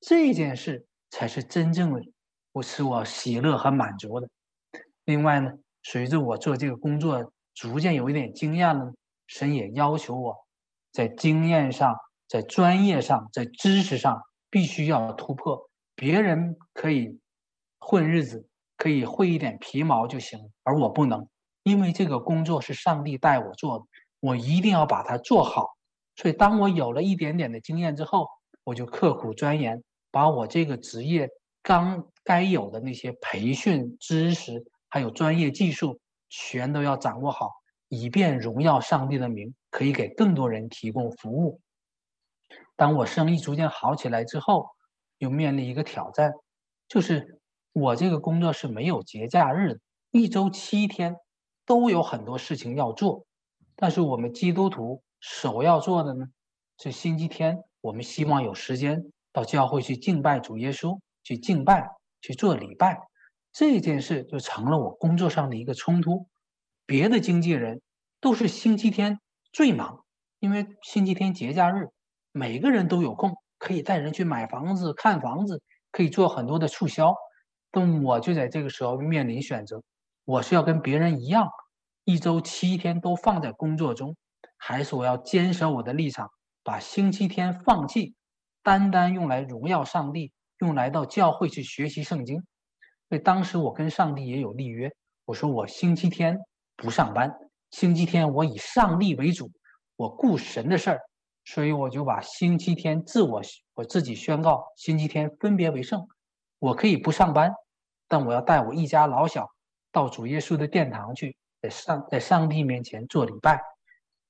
[0.00, 2.00] 这件事才是真正的
[2.52, 4.28] 我使我喜乐和满足的。
[5.04, 8.92] 另外呢，随着我做这个工作逐渐有一点经验了。
[9.26, 10.46] 神也要求我，
[10.92, 11.96] 在经验上、
[12.28, 15.68] 在专业上、在知识上，必须要突破。
[15.94, 17.20] 别人可以
[17.78, 21.28] 混日子，可以会一点皮毛就行，而我不能，
[21.62, 23.84] 因为这个工作是上帝带我做的，
[24.20, 25.76] 我一定要把它做好。
[26.16, 28.28] 所以，当我有了一点点的经验之后，
[28.62, 31.28] 我就刻苦钻研，把我这个职业
[31.62, 37.50] 刚该有的那些培训知识，还有专业技术，全都要掌握好。
[37.94, 41.60] 以便荣耀上帝的名，可以给更多人提供服务。
[42.76, 44.68] 当我生意逐渐好起来之后，
[45.18, 46.32] 又面临一个挑战，
[46.88, 47.40] 就是
[47.72, 49.80] 我这个工作是没有节假日的，
[50.10, 51.16] 一周七天
[51.64, 53.24] 都有很多事情要做。
[53.76, 56.26] 但是我们基督徒首要做的呢，
[56.78, 61.88] 是星期天，我们希望有时间到教会去敬拜主耶稣，去敬拜，
[62.20, 63.00] 去做礼拜。
[63.52, 66.26] 这件事就成了我工作上的一个冲突。
[66.86, 67.80] 别的经纪人
[68.20, 69.18] 都是星期天
[69.52, 70.04] 最忙，
[70.38, 71.88] 因为星期天节假日，
[72.30, 77.14] 每个人都有空，可以带人去买房子、看房子，可以做很多的促销。
[77.70, 79.82] 但我就在这个时候面临选择：
[80.26, 81.48] 我是要跟别人一样，
[82.04, 84.14] 一周七天都放在工作中，
[84.58, 86.30] 还是我要坚守我的立场，
[86.62, 88.14] 把星期天放弃，
[88.62, 92.42] 单单用来荣耀上帝，用来到教会去学习圣经。
[93.08, 94.94] 所以当时我跟上帝也有立约，
[95.24, 96.38] 我说我星期天。
[96.76, 97.32] 不上班，
[97.70, 99.50] 星期天我以上帝为主，
[99.96, 101.00] 我顾神的事儿，
[101.44, 103.40] 所以我就把星期天自我
[103.74, 106.06] 我自己宣告，星期天分别为圣。
[106.58, 107.52] 我可以不上班，
[108.08, 109.50] 但我要带我一家老小
[109.92, 113.60] 到主耶稣的殿堂去，在上在上帝面前做礼拜。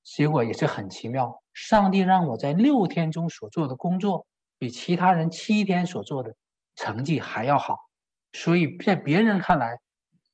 [0.03, 4.27] 结果也是很奇妙，上帝让我在六天中所做的工作，
[4.59, 6.35] 比其他人七天所做的
[6.75, 7.77] 成绩还要好，
[8.33, 9.79] 所以在别人看来，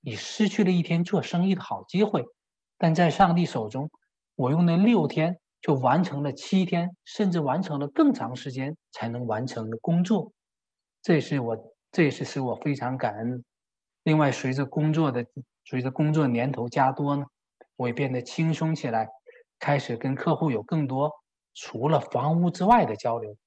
[0.02, 2.26] 你失去了一天做生意的好机会，
[2.78, 3.90] 但在上帝手中，
[4.36, 10.34] 我用那六天就完成了七天，甚至完成了更长时间才能完成的工作，
[11.02, 11.56] 这是我，
[11.92, 13.44] 这也是使我非常感恩。
[14.04, 15.24] 另外，随着工作的
[15.64, 17.24] 随着工作年头加多呢，
[17.76, 19.08] 我也变得轻松起来，
[19.60, 21.12] 开始跟客户有更多
[21.54, 23.38] 除了房屋之外的交流。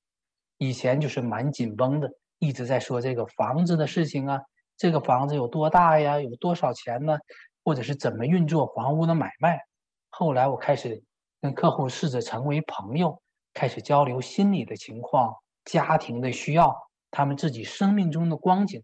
[0.58, 4.40] 以前就是蛮紧绷的，一直在说这个房子的事情啊，
[4.76, 7.18] 这个房子有多大呀，有多少钱呢？
[7.64, 9.60] 或者是怎么运作房屋的买卖。
[10.10, 11.02] 后来我开始
[11.40, 13.22] 跟客户试着成为朋友，
[13.54, 15.34] 开始交流心理的情况、
[15.64, 16.74] 家庭的需要、
[17.10, 18.82] 他们自己生命中的光景。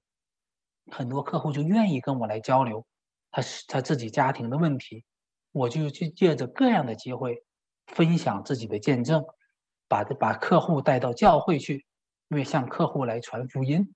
[0.91, 2.85] 很多客户就愿意跟我来交流，
[3.31, 5.05] 他是他自己家庭的问题，
[5.53, 7.45] 我就去借着各样的机会
[7.87, 9.25] 分享自己的见证，
[9.89, 11.85] 把这把客户带到教会去，
[12.29, 13.95] 因为向客户来传福音。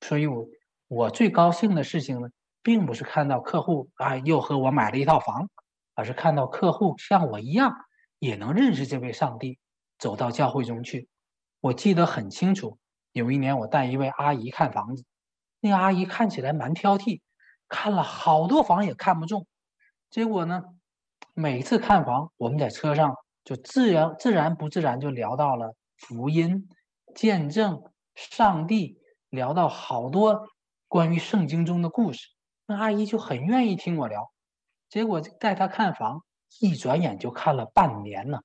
[0.00, 0.46] 所以我
[0.90, 2.30] 我最高兴的事情呢，
[2.64, 5.48] 并不是看到客户啊又和我买了一套房，
[5.94, 7.76] 而是看到客户像我一样
[8.18, 9.60] 也能认识这位上帝，
[10.00, 11.08] 走到教会中去。
[11.60, 12.76] 我记得很清楚，
[13.12, 15.04] 有一年我带一位阿姨看房子。
[15.60, 17.20] 那个阿姨看起来蛮挑剔，
[17.68, 19.46] 看了好多房也看不中，
[20.10, 20.64] 结果呢，
[21.34, 23.14] 每次看房，我们在车上
[23.44, 26.68] 就自然自然不自然就聊到了福音、
[27.14, 27.80] 见证、
[28.16, 28.98] 上帝，
[29.28, 30.48] 聊到好多
[30.90, 32.26] 关于圣经中的故事。
[32.66, 34.32] 那阿姨就很愿意听我聊，
[34.88, 36.24] 结果带她看房，
[36.58, 38.42] 一转眼就看了半年了，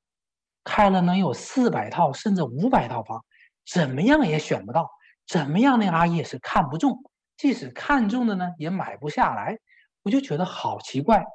[0.64, 3.26] 开了能有四百套甚至五百套房，
[3.66, 4.92] 怎么样也选不到。
[5.26, 5.80] 怎么样？
[5.80, 7.04] 那阿姨也是看不中，
[7.36, 9.58] 即使看中的呢，也买不下来。
[10.04, 11.26] 我就觉得好奇怪。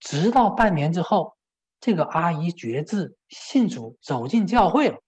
[0.00, 1.36] 直到半年之后，
[1.78, 4.98] 这个阿姨觉志信主，走进教会了，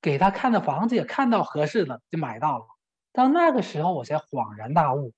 [0.00, 2.64] 给她看的房子也看到合适的，就买到了。
[3.12, 5.12] 到那个时候，我才恍然大悟，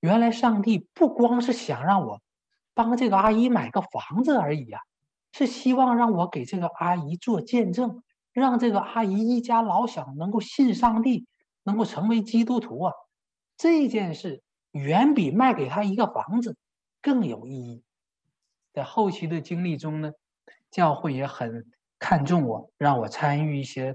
[0.00, 2.20] 原来上帝不光是想让我
[2.74, 4.80] 帮这个阿姨买个房子而已啊，
[5.32, 11.26] 是希望让我给这个阿姨做见证，让这个阿姨一家老小能够信上帝。
[11.64, 12.92] 能够成为基督徒啊，
[13.56, 16.56] 这件事远比卖给他一个房子
[17.00, 17.84] 更有意义。
[18.72, 20.10] 在后期的经历中呢，
[20.72, 21.70] 教会也很
[22.00, 23.94] 看重我，让我参与一些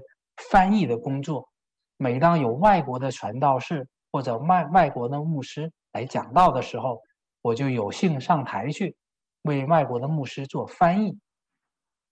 [0.50, 1.50] 翻译的工作。
[1.98, 7.02] 每当有外国的传道士或者外外国的牧师来讲道的时候，
[7.42, 8.96] 我就有幸上台去
[9.42, 11.18] 为外国的牧师做翻译。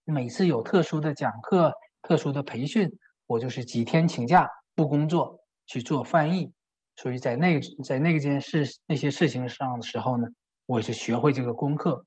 [0.05, 1.73] 每次有特殊的讲课、
[2.03, 2.87] 特殊的培训，
[3.25, 5.39] 我就是几天请假不工作。
[5.69, 6.49] 去做翻译，
[6.95, 10.25] 所以在那在那件事那些事情上的时候呢，
[10.65, 12.05] 我就学会这个功课。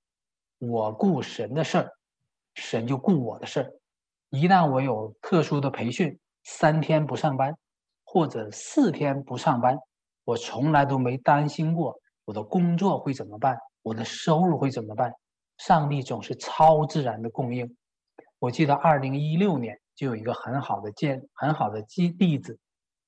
[0.56, 1.90] 我顾神的事儿，
[2.54, 3.70] 神就顾我的事儿。
[4.30, 7.54] 一旦我有特殊的培训，三天不上班
[8.12, 9.78] 或者四天不上班，
[10.24, 15.12] 我从来都没担心过我的工作会怎么办，我的收入会怎么办。
[15.58, 17.76] 上帝总是超自然的供应。
[18.40, 22.58] 我记得二零一六年就有一个很好的见很好的例例子。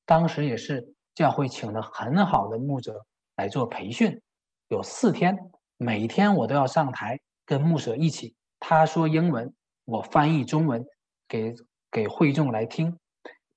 [0.07, 4.23] 当时也是教会请了很好的牧者来做培训，
[4.69, 5.37] 有四天，
[5.79, 9.53] 每天我都要上台跟牧者一起，他说英文，
[9.85, 10.87] 我翻译中文
[11.27, 11.53] 给
[11.91, 12.97] 给会众来听。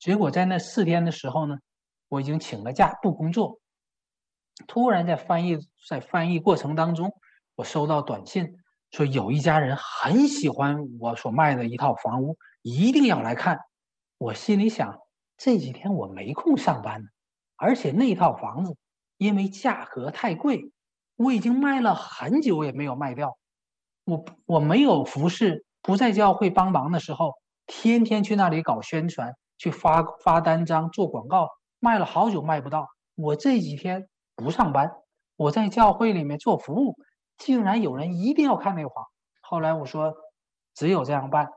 [0.05, 1.57] 结果在那四天的时候呢，
[2.09, 3.59] 我已经请了假不工作，
[4.67, 5.57] 突然在翻译
[5.89, 7.11] 在翻译过程当中，
[7.55, 8.55] 我收到短信
[8.91, 13.57] 说有一家人很喜欢我所卖的一套房屋，一定要来看。
[14.19, 14.95] 我心里想。
[15.37, 17.01] 这几天我没空上班，
[17.55, 18.77] 而且那套房子
[19.17, 20.71] 因为价格太贵，
[21.15, 23.39] 我已经卖了很久也没有卖掉。
[24.03, 27.33] 我我没有服侍，不在教会帮忙的时候，
[27.65, 31.49] 天天去那里搞宣传，去发发单张做广告，
[31.79, 32.87] 卖了好久卖不到。
[33.15, 34.91] 我这几天不上班，
[35.35, 36.95] 我在教会里面做服务，
[37.37, 39.05] 竟然有人一定要看那个房。
[39.41, 40.13] 后来我说，
[40.73, 41.49] 只有这样办。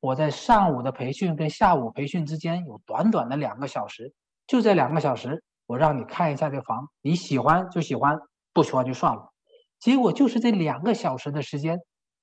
[0.00, 4.14] 我在上午的培训跟下午培训之间有短短的两个小时，
[4.46, 8.16] 就这两个小时，我让你看一下这房，你喜欢就喜欢，
[8.52, 9.32] 不喜欢就算了。
[9.80, 11.80] 结果就是这两个小时的时间，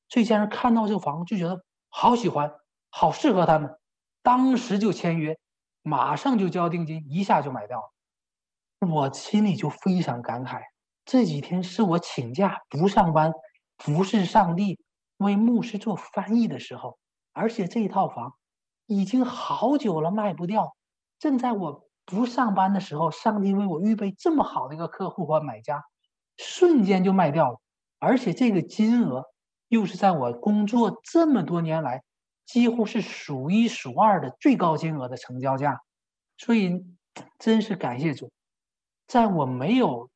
[0.07, 2.53] 这家人看到这个房就觉得好喜欢，
[2.89, 3.77] 好适合他们，
[4.25, 5.37] 当时就签约，
[5.83, 8.89] 马上就交定金，一下就买掉了。
[8.89, 10.63] 我心里就非常感慨，
[11.05, 13.31] 这几天是我请假不上班，
[13.77, 14.79] 服侍上帝，
[15.17, 16.97] 为牧师做翻译的时候。
[17.33, 18.33] 而且这套房
[18.87, 20.75] 已经好久了卖不掉，
[21.19, 25.83] 正在我不上班的时候，上帝为我预备这么好的一个客户和买家，
[26.35, 27.59] 瞬间就卖掉了。
[27.99, 29.25] 而且这个金额
[29.67, 32.03] 又是在我工作这么多年来
[32.45, 35.81] 几乎是数一数二的最高金额的成交价。
[36.37, 36.85] 所以
[37.39, 38.31] 真是感谢主，
[39.07, 40.09] 在我没有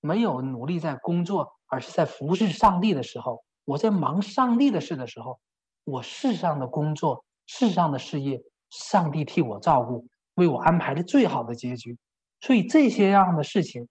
[0.00, 5.40] 没有努力在工作，而是在服侍上帝的时候，我在忙上帝的事的时候，
[5.84, 8.40] 我世上的工作、世上的事业，
[8.70, 11.98] 上帝替我照顾，为我安排了最好的结局。
[12.40, 13.88] 所以这些样的事情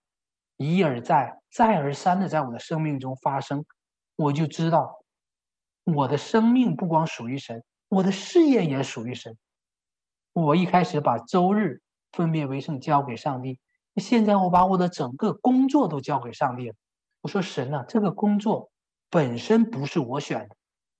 [0.56, 3.64] 一而再、再而三的在我的生命中发生，
[4.16, 4.99] 我就知道
[5.84, 9.36] 我的生命不光属于神，我的事业也属于神。
[10.32, 11.80] 我一开始把周日
[12.12, 13.58] 分别为圣交给上帝，
[13.96, 16.74] 现在我把我的整个工作都交给上帝了。
[17.22, 18.70] 我说神啊，这个工作
[19.10, 20.56] 本身不是我选的，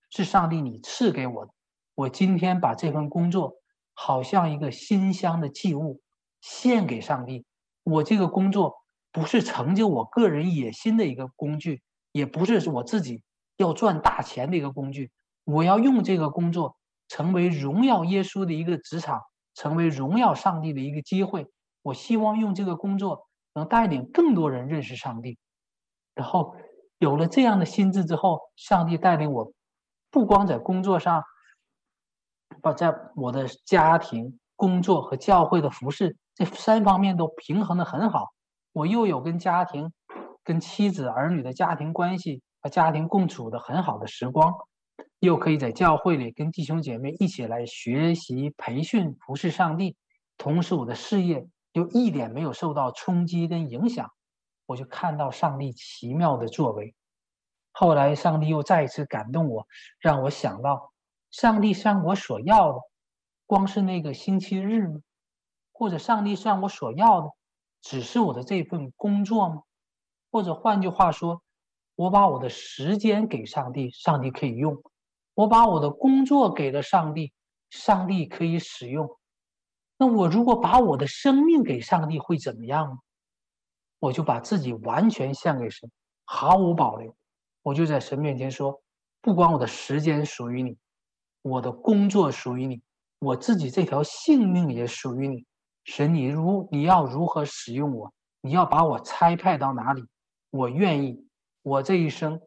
[0.09, 1.53] 是上帝你赐给我的。
[1.95, 3.55] 我今天把这份工作
[3.93, 6.01] 好像一个馨香的祭物
[6.41, 7.45] 献给上帝。
[7.83, 8.75] 我这个工作
[9.11, 13.23] 不是成就我个人野心的一个工具，也不是我自己
[13.57, 15.11] 要赚大钱的一个工具。
[15.43, 16.75] 我要用这个工作。
[17.13, 19.21] 成为荣耀耶稣的一个职场，
[19.53, 21.45] 成为荣耀上帝的一个机会。
[21.81, 25.37] 我希望用这个工作能带领更多人认识上帝。
[26.15, 26.55] 然后
[26.99, 29.51] 有了这样的心智之后，上帝带领我，
[30.09, 31.21] 不光在工作上，
[32.61, 38.29] 把在我的家庭、工作和教会的服侍这三方面都平衡得很好。
[38.71, 39.91] 我又有跟家庭、
[40.45, 44.53] 跟妻子、儿女的家庭关系和家庭共处的很好的时光。
[45.19, 49.95] 又可以在教会里跟弟兄姐妹一起来学习、培训、服侍上帝，
[50.37, 54.11] 同时我的事业又一点没有受到冲击跟影响，
[54.65, 56.95] 我就看到上帝奇妙的作为。
[57.71, 59.67] 后来上帝又再一次感动我，
[59.99, 60.91] 让我想到，
[61.29, 62.79] 上帝向我所要的，
[63.45, 65.01] 光是那个星期日吗？
[65.71, 67.29] 或者上帝向我所要的，
[67.81, 69.61] 只是我的这份工作吗？
[70.31, 71.43] 或者换句话说，
[71.95, 74.81] 我把我的时间给上帝，上帝可以用。
[75.33, 77.31] 我把我的工作给了上帝，
[77.69, 79.17] 上帝可以使用。
[79.97, 82.97] 那我如果把我的生命给上帝，会怎么样呢？
[83.99, 85.91] 我就把自己完全献给神，
[86.25, 87.15] 毫无保留。
[87.61, 88.81] 我就在神面前说：
[89.21, 90.75] 不管我的时间属于你，
[91.43, 92.81] 我的工作属于你，
[93.19, 95.45] 我自己这条性命也属于你。
[95.83, 98.11] 神，你如你要如何使用我，
[98.41, 100.03] 你要把我差派到哪里，
[100.49, 101.27] 我愿意。
[101.61, 102.41] 我这一生。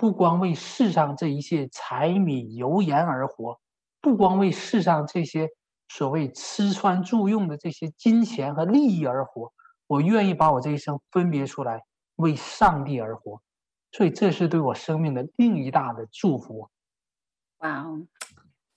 [0.00, 3.58] 不光为世上这一切柴米油盐而活，
[4.00, 5.48] 不光为世上这些
[5.88, 9.52] 所谓吃穿住用的这些金钱和利益而活，
[9.88, 11.82] 我愿意把我这一生分别出来
[12.14, 13.42] 为上帝而活，
[13.90, 16.70] 所以这是对我生命的另一大的祝福。
[17.56, 18.06] 哇哦，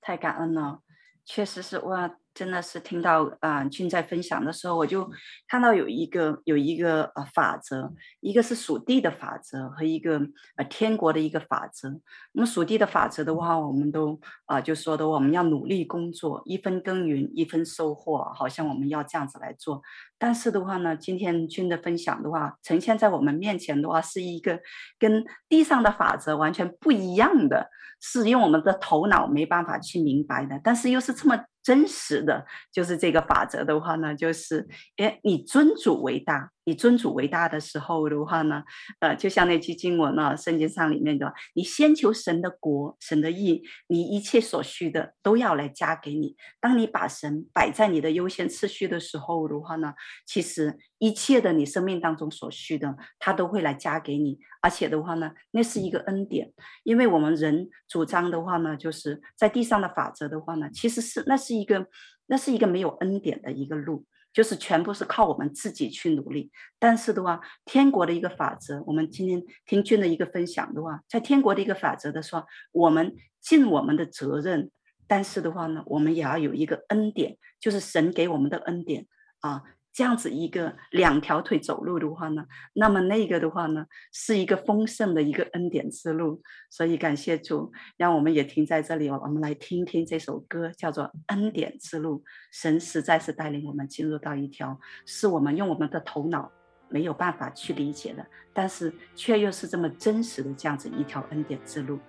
[0.01, 0.81] 太感恩了，
[1.23, 2.17] 确实是哇。
[2.33, 5.09] 真的是听到啊、呃，君在分享的时候，我就
[5.47, 10.21] 看到有一个有一个呃法则，一个是属地的法则和一个
[10.55, 11.89] 呃天国的一个法则。
[12.31, 19.81] 那么属地的法则的话，我们都啊、呃、就说的我们要努力工作，一分耕耘一分收获，好像我们要这样子来做。
[20.17, 24.59] 但是的话呢，今天君的分享的话，呈现在我们面前的话，是一个
[24.97, 27.69] 跟地上的法则完全不一样的，
[28.01, 31.39] 是用我们的头脑没办法去明白的，但是又是这么。
[31.63, 38.63] 真实的就是这个法则的话呢，就是，哎，你尊主为大，你尊主为大的时候的话呢，
[38.99, 46.35] 呃，就像那句经文啊，圣经上里面的，你先求神的国，神的义，你一切所需的都要来加给你。
[46.59, 49.93] 当你把神摆在你的优先次序的时候的话呢，
[50.25, 54.39] 其实一切的你生命当中所需的，他都会来加给你。
[54.61, 56.53] 而且的话呢，那是一个恩典，
[56.83, 61.87] 因为我们人主张的话呢，就是在地上的法则的话呢，其实是那是一个
[62.27, 66.51] 那是一个没有恩典的一个路，就是全部是靠我们自己去努力。
[66.79, 74.71] 但是的话，天国的一个法则，我们今天听君的一个分享的话，在天国的一个法则的说，我们尽我们的责任，
[75.07, 79.07] 但是的话呢，我们也要有一个恩典，就是神给我们的恩典
[79.39, 79.63] 啊。
[79.93, 86.41] 这样子一个两条腿走路的话呢，那么那个的话呢，是一个丰盛的一个恩典之路。
[86.69, 92.19] 所以感谢主，让我们也停在这里，我们来听听这首歌，叫做《恩典之路》。
[92.51, 96.49] 神实在是带领我们进入到一条是我们用我们的头脑
[96.87, 101.99] 没有办法去理解的，但是却又是这么真实的这样子一条恩典之路。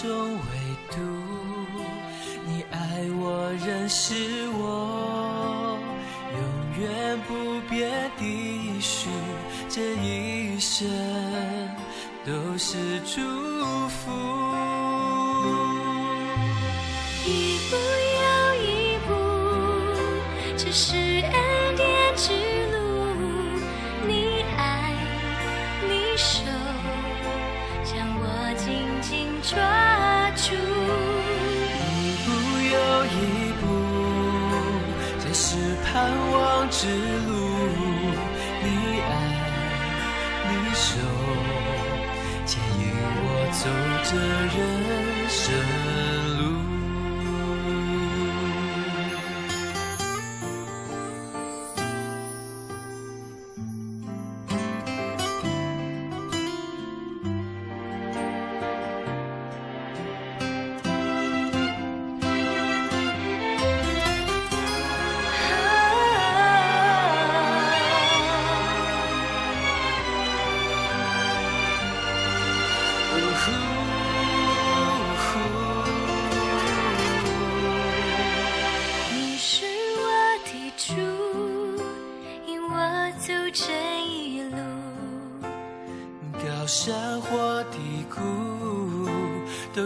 [0.00, 0.38] 中唯
[0.92, 0.96] 独
[2.46, 2.76] 你爱
[3.20, 4.14] 我，认识
[4.50, 5.76] 我，
[6.32, 6.40] 永
[6.80, 9.08] 远不变的许，
[9.68, 10.88] 这一生
[12.24, 13.20] 都是祝
[13.88, 13.98] 福。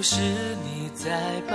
[0.02, 0.20] 是
[0.64, 1.54] 你在把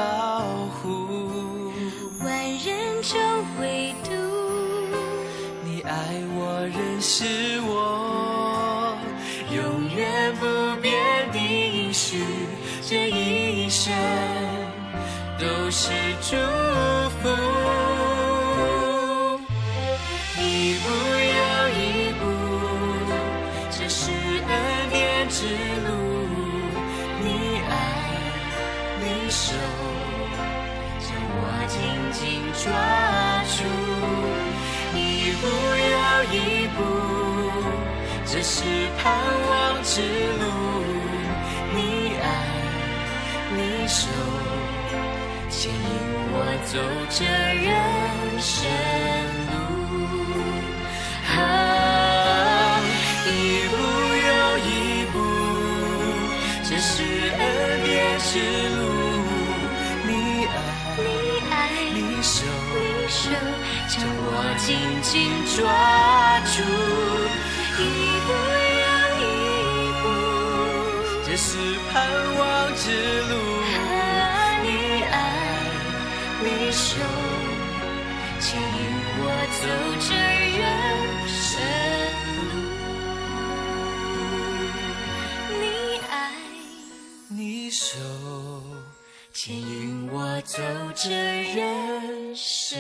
[90.99, 92.79] 这人生。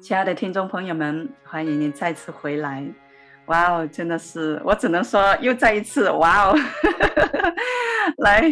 [0.00, 2.84] 亲爱的听众朋友们，欢迎您再次回来！
[3.44, 6.58] 哇哦，真的是，我只能说又再一次哇哦！
[8.18, 8.42] 来，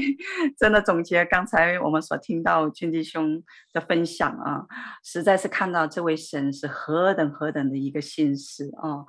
[0.59, 3.43] 真的总结刚才我们所听到军弟兄
[3.73, 4.67] 的分享啊，
[5.03, 9.05] 实在是看到这位神是何等何等的一个心思啊！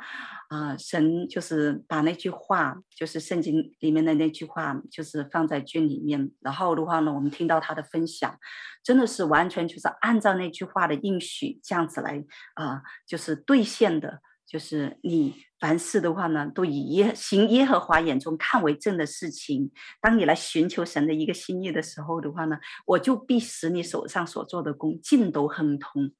[0.49, 8.37] 啊，神就是把那句话，就是圣经里面的那句话，就是放在军里面，然后的话呢，我们听到他的分享，
[8.83, 12.23] 真的是完全就是按照那句话的应许这样子来
[12.55, 15.35] 啊，就是兑现的，就是你。
[15.59, 19.71] 凡事的话呢，都以耶行耶和华眼中看为正的事情。
[20.01, 26.11] 当你来寻求神的一个心意的时候的话呢，我就必使你手上所做的工尽都亨通。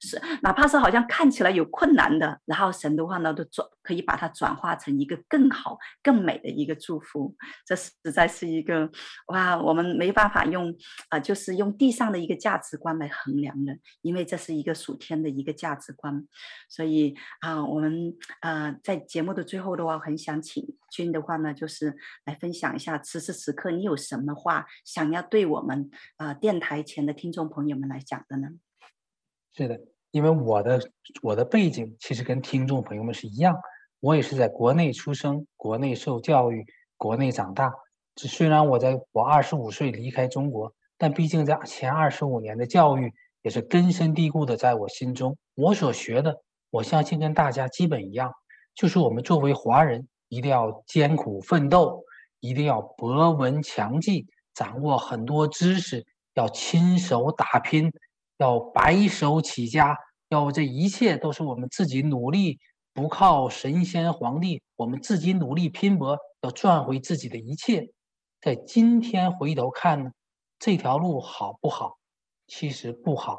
[0.00, 7.36] 是，哪怕是好像看起来有困难的，然后神的话呢，都转可以把它转化成一个更好、更美的一个祝福。
[7.66, 8.90] 这实在是一个
[9.26, 10.74] 哇，我们没办法用
[11.10, 16.26] 啊、就是用地上的一个价值观来衡量的，因为这是一个属天的一个价值观。
[16.68, 19.04] 所以啊、我们啊、在。
[19.06, 28.48] 节目的最后的话，我很想请君的话呢，就是来分享一下，此时此刻你有什么话想要对我们啊、呃、电台前的听众朋友们来讲的呢？
[29.52, 29.80] 是的，
[30.10, 30.90] 因为我的
[31.22, 33.56] 我的背景其实跟听众朋友们是一样，
[34.00, 36.66] 我也是在国内出生，国内受教育，
[36.96, 37.72] 国内长大。
[38.16, 43.12] 虽然我在我二十五岁离开中国，但毕竟在前二十五年的教育
[43.42, 45.36] 也是根深蒂固的在我心中。
[45.54, 48.32] 我所学的，我相信跟大家基本一样。
[48.74, 52.02] 就是我们作为华人，一定要艰苦奋斗，
[52.40, 56.04] 一定要博闻强记，掌握很多知识，
[56.34, 57.90] 要亲手打拼，
[58.38, 59.96] 要白手起家，
[60.28, 62.58] 要这一切都是我们自己努力，
[62.92, 67.88] 不靠神仙皇帝，我们自己努力拼搏，要赚回自己的一切。
[68.40, 70.12] 在今天回头看，
[70.58, 71.96] 这条路好不好？
[72.46, 73.38] 其实不好，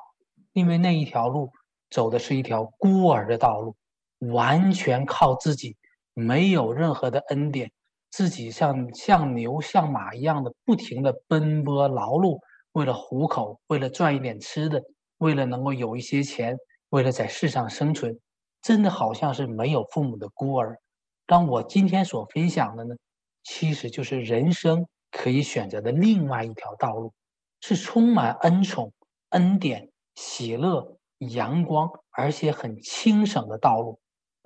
[0.54, 1.52] 因为那一条路
[1.92, 3.76] 走的是一条孤儿的道路，
[4.20, 5.76] 完全靠自己，
[6.13, 7.72] 没有任何的恩典，
[8.11, 12.39] 自己像像牛像马一样的不停的奔波劳碌，
[12.74, 14.82] 为了糊口，为了赚一点吃的，
[15.18, 16.57] 为了能够有一些钱，
[16.89, 18.20] 为了在世上生存，
[18.61, 20.80] 真的好像是没有父母的孤儿。
[21.26, 22.95] 当我今天所分享的呢，
[23.43, 24.86] 其实就是人生。
[25.18, 27.13] 可以选择的另外一条道路，
[27.61, 28.91] 是充满恩宠、
[29.30, 33.97] 恩典、喜乐、阳光，而且很轻省的道路。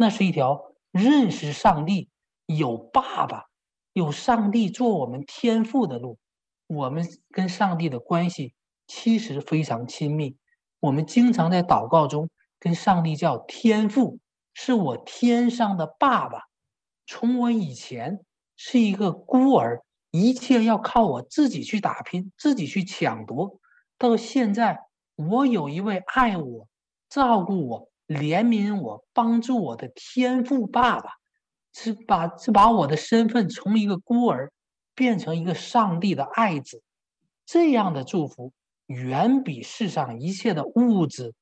[0.02, 2.08] 那是一条认识上帝、
[2.46, 3.48] 有爸爸、
[3.92, 6.18] 有上帝做我们天父的路。
[6.68, 8.54] 我们跟上帝的关系
[8.88, 10.38] 其实非常亲密。
[10.80, 12.30] 我们经常在祷告中
[12.62, 14.20] 跟上帝叫天父，
[14.54, 16.44] 是我天上的爸爸。
[17.06, 18.22] 从我以前
[18.56, 19.84] 是一个孤儿。
[20.12, 23.60] 一切要靠我自己去打拼，自己去抢夺。
[23.98, 24.80] 到现在，
[25.16, 26.68] 我有一位爱我、
[27.10, 31.12] 照顾我、怜悯我、帮助我的天父爸爸，
[31.74, 34.52] 是把是把我的身份从一个孤儿
[34.94, 36.82] 变成一个上帝的爱子。
[37.46, 38.52] 这样的祝福
[38.88, 41.34] 远比世上一切的物质、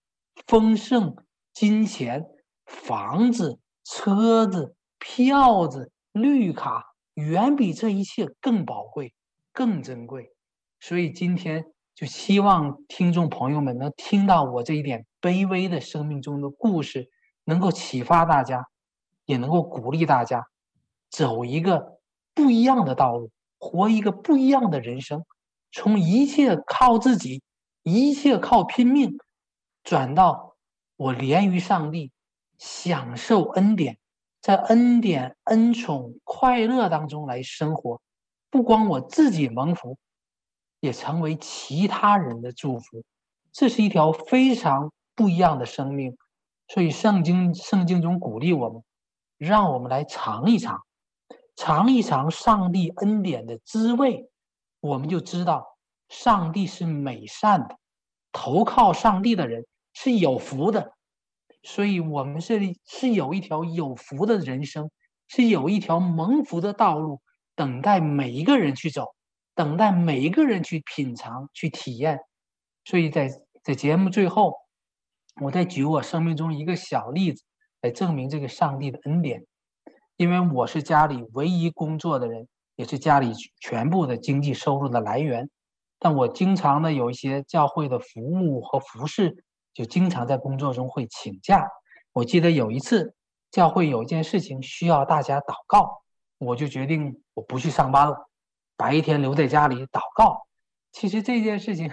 [0.46, 1.16] 丰盛、
[1.54, 2.26] 金钱、
[2.66, 6.94] 房子、车子、票子、绿卡。
[7.18, 9.12] 远比这一切更宝贵、
[9.52, 10.32] 更珍贵，
[10.80, 11.66] 所以今天
[11.98, 17.10] 就希望听众朋友们能听到我这一点卑微的生命中的故事，
[17.44, 18.68] 能够启发大家，
[19.26, 20.46] 也能够鼓励大家
[21.10, 21.98] 走一个
[22.36, 25.26] 不一样的道路，活一个不一样的人生，
[25.72, 27.42] 从一切靠自己、
[27.82, 29.18] 一切靠拼命，
[29.84, 30.56] 转到
[30.98, 32.12] 我连于上帝，
[32.60, 33.98] 享受恩典。
[34.40, 38.00] 在恩典、恩宠、快乐当中来生活，
[38.52, 39.98] 不光我自己蒙福，
[40.80, 43.04] 也成为其他人的祝福。
[43.52, 46.18] 这是一条非常不一样的生命。
[46.68, 48.84] 所以圣经圣经中鼓励我们，
[49.38, 50.82] 让我们来尝一尝，
[51.56, 54.30] 尝一尝上帝恩典的滋味，
[54.82, 55.78] 我们就知道
[56.10, 57.78] 上帝是美善的，
[58.32, 60.92] 投靠上帝的人是有福的。
[61.64, 64.92] 所以，我们这里是有一条有福的人生，
[65.28, 67.22] 是有一条蒙福的道路，
[67.56, 69.16] 等待每一个人去走，
[69.58, 72.20] 等待每一个人去品尝、去体验。
[72.86, 73.28] 所以在
[73.64, 74.54] 在节目最后，
[75.42, 77.44] 我再举我生命中一个小例子
[77.82, 79.48] 来证明这个上帝的恩典。
[80.16, 85.50] 因为我是家里唯一工作的人，也是家里全部的经济收入的来源，
[85.98, 89.44] 但我经常的有一些教会的服务和服侍。
[89.74, 91.68] 就经常在工作中会请假。
[92.14, 93.16] 我记得有一次，
[93.52, 96.02] 教会有一件事情需要大家祷告，
[96.38, 98.27] 我就决定我不去上班了，
[98.78, 100.48] 白天留在家里祷告。
[100.92, 101.92] 其实这件事情，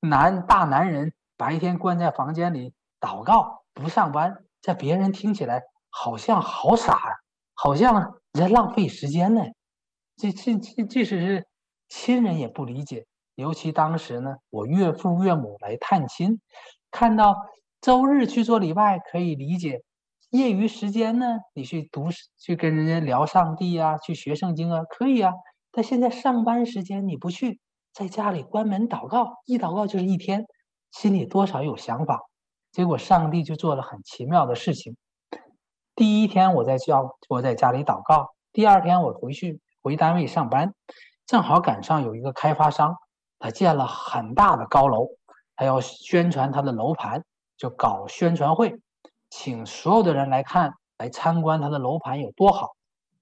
[0.00, 7.12] 男大男人白天关在房间里祷告不上班，在别人听起来好像好傻啊，
[7.54, 9.42] 好像在浪费时间呢。
[10.16, 11.46] 这这这，即使是
[11.88, 13.06] 亲人也不理解。
[13.34, 16.40] 尤其当时呢，我岳父岳母来探亲。
[16.90, 17.36] 看到
[17.80, 19.82] 周日去做礼拜可以理解，
[20.30, 25.32] 业余时间呢，你去读去跟人家聊上帝啊，去学圣经啊，可以啊。
[25.72, 27.60] 但现在上班时间你不去，
[27.92, 30.46] 在家里关门祷告，一祷告就是一天，
[30.90, 32.20] 心里多少有想法。
[32.72, 34.96] 结果上帝就做了很奇妙的事情。
[35.94, 40.72] 第一天我在教我在家里祷告，第二天我回去回单位上班，
[41.26, 42.96] 正好赶上有一个开发商，
[43.38, 45.08] 他建了很大的高楼。
[45.56, 47.22] 他要宣传他的楼盘，
[47.58, 48.80] 就搞宣传会，
[49.28, 52.70] 请所有的人来看，来参观他的楼盘有多好。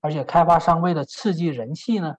[0.00, 2.14] 而且开发商为了刺激人气呢，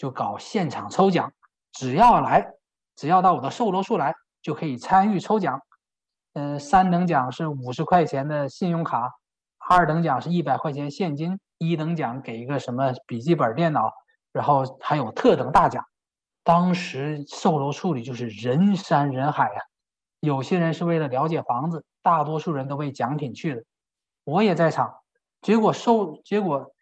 [0.00, 1.30] 就搞现场抽奖，
[1.72, 2.54] 只要来，
[2.96, 5.60] 只要到我的售楼处来，就可以参与抽奖。
[6.32, 9.12] 嗯、三等奖是五十块钱的信用卡，
[9.58, 13.92] 二等奖是一百块钱现金，一等奖给一个什么笔记本电脑，
[14.32, 15.84] 然后还有特等大奖。
[16.44, 19.60] 当时售楼处里就是人山人海啊，
[20.20, 23.64] 有些人是为了了解房子，大多数人都为奖品去的。
[24.24, 24.94] 我也在场，
[25.42, 26.72] 结果售结果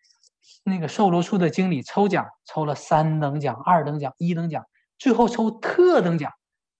[0.64, 4.64] 那个售楼处的经理抽奖抽了三等奖、二等奖、一等奖，
[4.98, 6.32] 最后抽特等奖，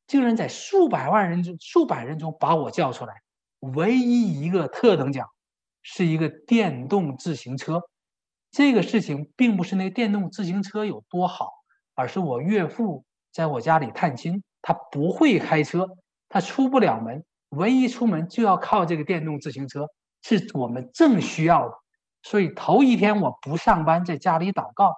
[0.06, 3.14] 竟然在数百万人中、数百人中把我叫出来，
[3.60, 5.28] 唯一一个特等奖
[5.82, 7.82] 是一个电动自行车。
[8.50, 11.52] 这个事情并不是那电动自行车有多好。
[11.94, 15.84] 而是我岳父在我家里探亲，他不会开车，
[16.28, 19.84] 他出不了门，唯一出门就要靠这个电动自行车，
[20.22, 21.74] 是我们正需要的。
[22.28, 24.94] 所以头一天我不上班，在家里祷告，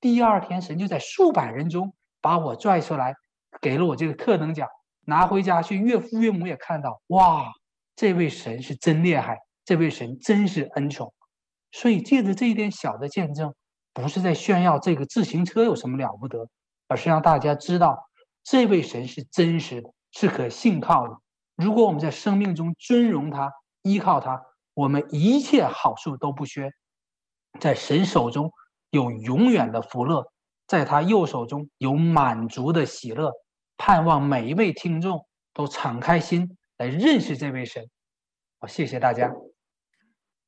[0.00, 3.14] 第二天神就在数百人中把我拽出来，
[3.60, 4.68] 给了我这个特等奖，
[5.02, 7.52] 拿回家去，岳父岳母也看到，哇，
[7.94, 11.14] 这位神是真厉害，这位神真是恩宠。
[11.70, 13.54] 所以借着这一点小的见证，
[13.94, 16.48] 不是在炫耀这个自行车有什么了不得，
[16.88, 18.08] 而是让大家知道
[18.42, 21.16] 这位神是真实的，是可信靠的。
[21.54, 23.52] 如果我们在生命中尊荣他、
[23.82, 24.42] 依靠他，
[24.74, 26.72] 我们一切好处都不缺。
[27.60, 28.52] 在神手中
[28.90, 30.32] 有永远的福乐，
[30.66, 33.30] 在他右手中有满足的喜乐。
[33.76, 37.90] 盼望每一位听众都敞开心来认识这位神。
[38.58, 39.34] 好，谢谢大家。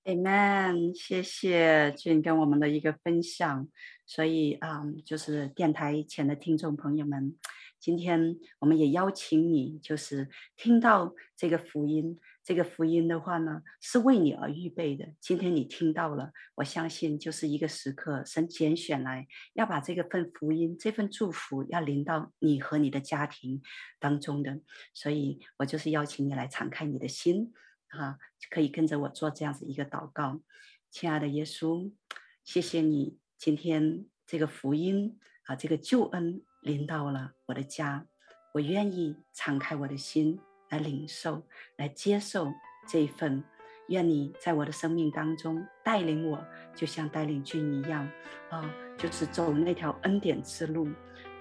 [0.05, 3.69] Amen，谢谢俊跟我们的一个分享。
[4.07, 7.37] 所以啊、就是电台前的听众朋友们，
[7.81, 12.21] 今天我们也邀请你，就是听到这个福音。
[12.45, 15.15] 这个福音的话呢，是为你而预备的。
[15.19, 23.63] 今天你听到了，我相信就是一个时刻，神拣选来要把这个份福音、这份祝福要临到你和你的家庭
[23.99, 24.61] 当中的。
[24.93, 27.55] 所以我就是邀请你来敞开你的心。
[27.89, 28.19] 哈，
[28.51, 30.43] 可以跟着我做这样子一个祷告，
[30.91, 31.91] 亲爱的耶稣，
[32.45, 38.07] 谢谢你今天这个福音啊，这个救恩临到了我的家，
[38.53, 40.39] 我愿意敞开我的心
[40.75, 41.41] 来领受，
[41.77, 42.53] 来接受
[42.89, 43.43] 这一份。
[43.89, 46.43] 愿你在我的生命当中带领我，
[46.75, 48.09] 就像带领君一样
[48.51, 50.89] 啊，就是走那条恩典之路。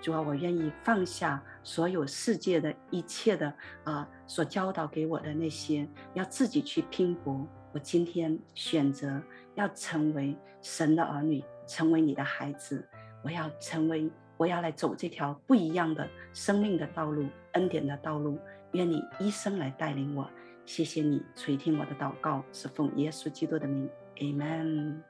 [0.02, 3.52] 主啊，我愿意放下所有世界的一切的
[3.86, 7.48] 啊，所教导给我的那些，要自己去拼搏。
[7.72, 9.20] 我今天选择
[9.56, 12.88] 要成为神的儿女，成为你的孩子。
[13.24, 18.38] 我要成为，我要来走这条不一样的生命的道路，恩典的道路。
[18.74, 20.30] 愿你一生来带领我。
[20.66, 25.02] 谢谢你垂听我的祷告，是奉耶稣基督的名，Amen。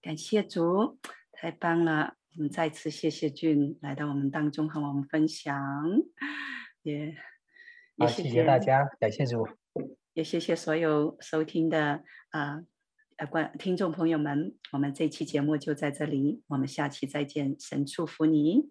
[0.00, 0.98] 感谢主，
[1.32, 2.14] 太棒了。
[2.36, 5.60] 我们再次谢谢俊来到我们当中和我们分享，
[6.82, 7.14] 也
[7.96, 9.46] 也，谢谢大家，感谢主，
[10.14, 12.62] 也谢谢所有收听的啊
[13.16, 18.70] 呃观听众朋友们，我们这期节目就在这里，我们下期再见，神祝福你。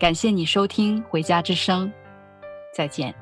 [0.00, 1.86] 感谢你收听《回家之声》，
[2.74, 3.14] 再见。